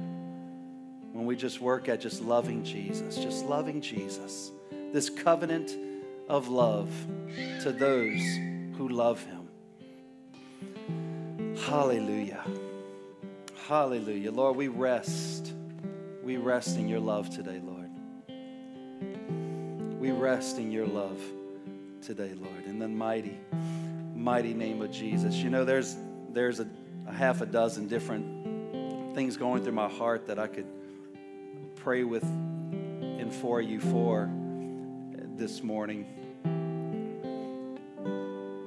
When 1.12 1.26
we 1.26 1.36
just 1.36 1.62
work 1.62 1.88
at 1.88 2.02
just 2.02 2.22
loving 2.22 2.64
Jesus, 2.64 3.16
just 3.16 3.46
loving 3.46 3.82
Jesus. 3.82 4.52
This 4.92 5.10
covenant 5.10 5.76
of 6.28 6.50
love 6.50 6.90
to 7.62 7.72
those 7.72 8.22
who 8.78 8.90
love 8.90 9.24
him. 9.24 9.48
Hallelujah. 11.66 12.44
Hallelujah. 13.68 14.32
Lord, 14.32 14.56
we 14.56 14.68
rest. 14.68 15.54
We 16.24 16.38
rest 16.38 16.78
in 16.78 16.88
your 16.88 17.00
love 17.00 17.30
today, 17.30 17.62
Lord. 17.64 17.90
We 20.00 20.12
rest 20.12 20.58
in 20.58 20.72
your 20.72 20.86
love 20.86 21.20
today, 22.02 22.34
Lord, 22.36 22.66
in 22.66 22.78
the 22.78 22.88
mighty, 22.88 23.40
mighty 24.14 24.54
name 24.54 24.82
of 24.82 24.92
Jesus. 24.92 25.36
You 25.36 25.50
know, 25.50 25.66
there's 25.66 25.96
there's 26.36 26.60
a, 26.60 26.68
a 27.08 27.14
half 27.14 27.40
a 27.40 27.46
dozen 27.46 27.88
different 27.88 29.16
things 29.16 29.38
going 29.38 29.64
through 29.64 29.72
my 29.72 29.88
heart 29.88 30.28
that 30.28 30.38
I 30.38 30.48
could 30.48 30.68
pray 31.78 32.04
with 32.04 32.24
and 32.24 33.34
for 33.34 33.62
you 33.62 33.80
for 33.80 34.30
this 35.38 35.64
morning. 35.64 36.06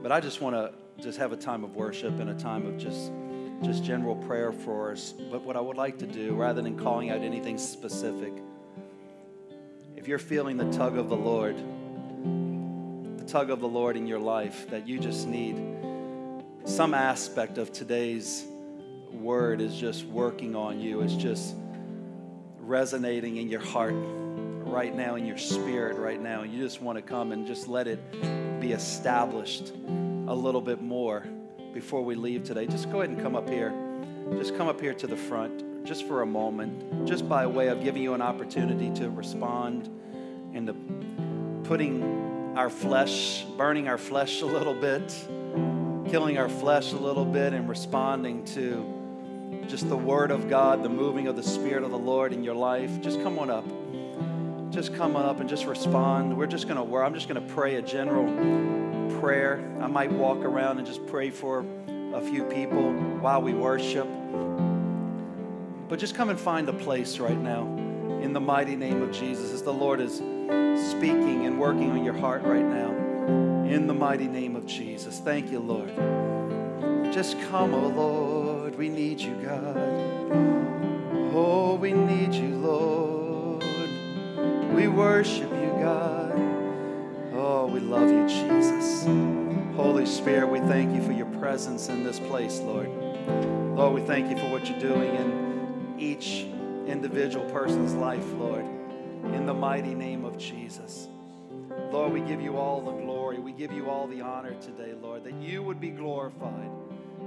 But 0.03 0.13
I 0.13 0.21
just 0.21 0.41
want 0.41 0.57
to 0.57 0.73
just 1.03 1.19
have 1.19 1.33
a 1.33 1.37
time 1.37 1.63
of 1.63 1.77
worship 1.77 2.19
and 2.19 2.31
a 2.31 2.35
time 2.35 2.67
of 2.67 2.79
just 2.79 3.13
just 3.63 3.85
general 3.85 4.17
prayer 4.17 4.53
for 4.53 4.93
us. 4.93 5.13
But 5.13 5.43
what 5.43 5.57
I 5.57 5.61
would 5.61 5.77
like 5.77 5.99
to 5.99 6.07
do, 6.07 6.35
rather 6.35 6.63
than 6.63 6.79
calling 6.79 7.11
out 7.11 7.21
anything 7.21 7.59
specific, 7.59 8.33
if 9.97 10.09
you're 10.09 10.19
feeling 10.19 10.57
the 10.57 10.71
tug 10.71 10.97
of 10.97 11.09
the 11.09 11.17
Lord, 11.17 11.57
the 13.19 13.25
tug 13.25 13.51
of 13.51 13.61
the 13.61 13.69
Lord 13.69 13.97
in 13.97 14.07
your 14.07 14.21
life, 14.21 14.71
that 14.71 14.87
you 14.87 14.99
just 14.99 15.27
need 15.27 15.78
some 16.69 16.93
aspect 16.93 17.57
of 17.57 17.73
today's 17.73 18.45
word 19.11 19.63
is 19.63 19.75
just 19.75 20.05
working 20.05 20.55
on 20.55 20.79
you, 20.79 21.01
it's 21.01 21.15
just 21.15 21.57
resonating 22.61 23.39
in 23.39 23.49
your 23.49 23.63
heart 23.63 23.95
right 23.97 24.95
now, 24.95 25.15
in 25.15 25.25
your 25.25 25.39
spirit 25.39 25.97
right 25.97 26.21
now, 26.21 26.43
you 26.43 26.63
just 26.63 26.83
want 26.83 26.97
to 26.97 27.03
come 27.03 27.33
and 27.33 27.47
just 27.47 27.69
let 27.69 27.89
it 27.89 28.61
be 28.61 28.73
established 28.73 29.73
a 29.73 30.35
little 30.35 30.61
bit 30.61 30.83
more 30.83 31.25
before 31.73 32.05
we 32.05 32.15
leave 32.15 32.45
today, 32.45 32.67
just 32.67 32.93
go 32.93 33.01
ahead 33.01 33.09
and 33.09 33.23
come 33.23 33.35
up 33.35 33.49
here. 33.49 33.73
Just 34.37 34.55
come 34.59 34.69
up 34.69 34.79
here 34.79 34.93
to 34.93 35.07
the 35.07 35.17
front 35.17 35.87
just 35.87 36.07
for 36.07 36.21
a 36.21 36.27
moment, 36.27 37.09
just 37.09 37.27
by 37.27 37.47
way 37.47 37.69
of 37.69 37.83
giving 37.83 38.03
you 38.03 38.13
an 38.13 38.21
opportunity 38.21 38.91
to 39.01 39.09
respond 39.09 39.89
and 40.53 40.67
to 40.67 40.75
putting 41.67 42.53
our 42.59 42.69
flesh, 42.69 43.45
burning 43.57 43.89
our 43.89 43.97
flesh 43.97 44.43
a 44.43 44.47
little 44.47 44.75
bit, 44.75 45.27
killing 46.09 46.39
our 46.39 46.49
flesh 46.49 46.93
a 46.93 46.97
little 46.97 47.25
bit, 47.25 47.53
and 47.53 47.69
responding 47.69 48.45
to 48.47 49.65
just 49.69 49.89
the 49.89 49.97
Word 49.97 50.31
of 50.31 50.49
God, 50.49 50.83
the 50.83 50.89
moving 50.89 51.29
of 51.29 51.37
the 51.37 51.43
Spirit 51.43 51.83
of 51.83 51.91
the 51.91 51.99
Lord 51.99 52.33
in 52.33 52.43
your 52.43 52.55
life. 52.55 53.01
Just 53.01 53.23
come 53.23 53.39
on 53.39 53.51
up 53.51 53.65
just 54.71 54.95
come 54.95 55.17
on 55.17 55.25
up 55.25 55.41
and 55.41 55.49
just 55.49 55.67
respond. 55.67 56.37
We're 56.37 56.47
just 56.47 56.69
going 56.69 56.77
to, 56.77 56.97
I'm 56.99 57.15
just 57.15 57.29
going 57.29 57.45
to 57.45 57.55
pray 57.55 57.77
a 57.77 57.83
general 57.83 58.27
prayer. 59.19 59.61
I 59.81 59.87
might 59.87 60.13
walk 60.13 60.39
around 60.39 60.79
and 60.79 60.87
just 60.87 61.05
pray 61.07 61.31
for 61.31 61.65
a 62.15 62.21
few 62.21 62.45
people 62.45 62.93
while 63.21 63.43
we 63.43 63.55
worship. 63.55 64.07
But 65.89 65.99
just 65.99 66.15
come 66.15 66.29
and 66.29 66.39
find 66.39 66.69
a 66.69 66.73
place 66.73 67.19
right 67.19 67.39
now 67.39 67.63
in 68.23 68.33
the 68.33 68.41
mighty 68.41 68.77
name 68.77 69.03
of 69.03 69.11
Jesus 69.11 69.53
as 69.53 69.63
the 69.63 69.73
Lord 69.73 70.01
is 70.01 70.17
speaking 70.91 71.47
and 71.47 71.59
working 71.59 71.91
on 71.91 72.05
your 72.05 72.15
heart 72.15 72.43
right 72.43 72.65
now. 72.65 73.08
In 73.69 73.87
the 73.87 73.93
mighty 73.93 74.29
name 74.29 74.57
of 74.57 74.65
Jesus. 74.65 75.19
Thank 75.19 75.51
you, 75.51 75.59
Lord. 75.59 75.95
Just 77.13 77.39
come, 77.51 77.75
oh 77.75 77.89
Lord. 77.89 78.79
We 78.79 78.89
need 78.89 79.21
you, 79.21 79.35
God. 79.45 79.77
Oh, 81.35 81.75
we 81.75 81.93
need 81.93 82.33
you, 82.33 82.57
Lord. 82.57 83.63
We 84.75 84.89
worship 84.89 85.51
you, 85.51 85.77
God. 85.83 86.33
Oh, 87.35 87.67
we 87.71 87.81
love 87.81 88.11
you, 88.11 88.27
Jesus. 88.27 89.05
Holy 89.77 90.07
Spirit, 90.07 90.49
we 90.49 90.61
thank 90.61 90.95
you 90.95 91.03
for 91.03 91.13
your 91.13 91.31
presence 91.39 91.91
in 91.91 92.05
this 92.05 92.19
place, 92.19 92.61
Lord. 92.61 92.89
Lord, 93.77 93.93
we 93.93 94.01
thank 94.01 94.31
you 94.31 94.39
for 94.39 94.51
what 94.51 94.67
you're 94.67 94.81
doing 94.81 95.15
in 95.15 95.95
each 95.99 96.47
individual 96.87 97.45
person's 97.51 97.93
life, 97.93 98.25
Lord, 98.39 98.65
in 99.35 99.45
the 99.45 99.53
mighty 99.53 99.95
name 99.95 100.25
of 100.25 100.39
Jesus. 100.39 101.09
Lord, 101.91 102.13
we 102.13 102.21
give 102.21 102.41
you 102.41 102.57
all 102.57 102.81
the 102.81 102.93
glory. 102.93 103.39
We 103.39 103.53
give 103.53 103.73
you 103.73 103.89
all 103.89 104.07
the 104.07 104.21
honor 104.21 104.55
today, 104.61 104.95
Lord, 105.01 105.25
that 105.25 105.35
you 105.35 105.63
would 105.63 105.81
be 105.81 105.91
glorified, 105.91 106.71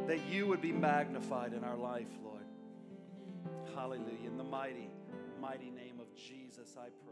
that 0.07 0.19
you 0.29 0.47
would 0.47 0.61
be 0.61 0.71
magnified 0.71 1.53
in 1.53 1.63
our 1.63 1.77
life, 1.77 2.07
Lord. 2.23 2.43
Hallelujah. 3.75 4.27
In 4.27 4.37
the 4.37 4.43
mighty, 4.43 4.89
mighty 5.41 5.69
name 5.71 5.99
of 5.99 6.15
Jesus, 6.15 6.75
I 6.77 6.89
pray. 7.07 7.10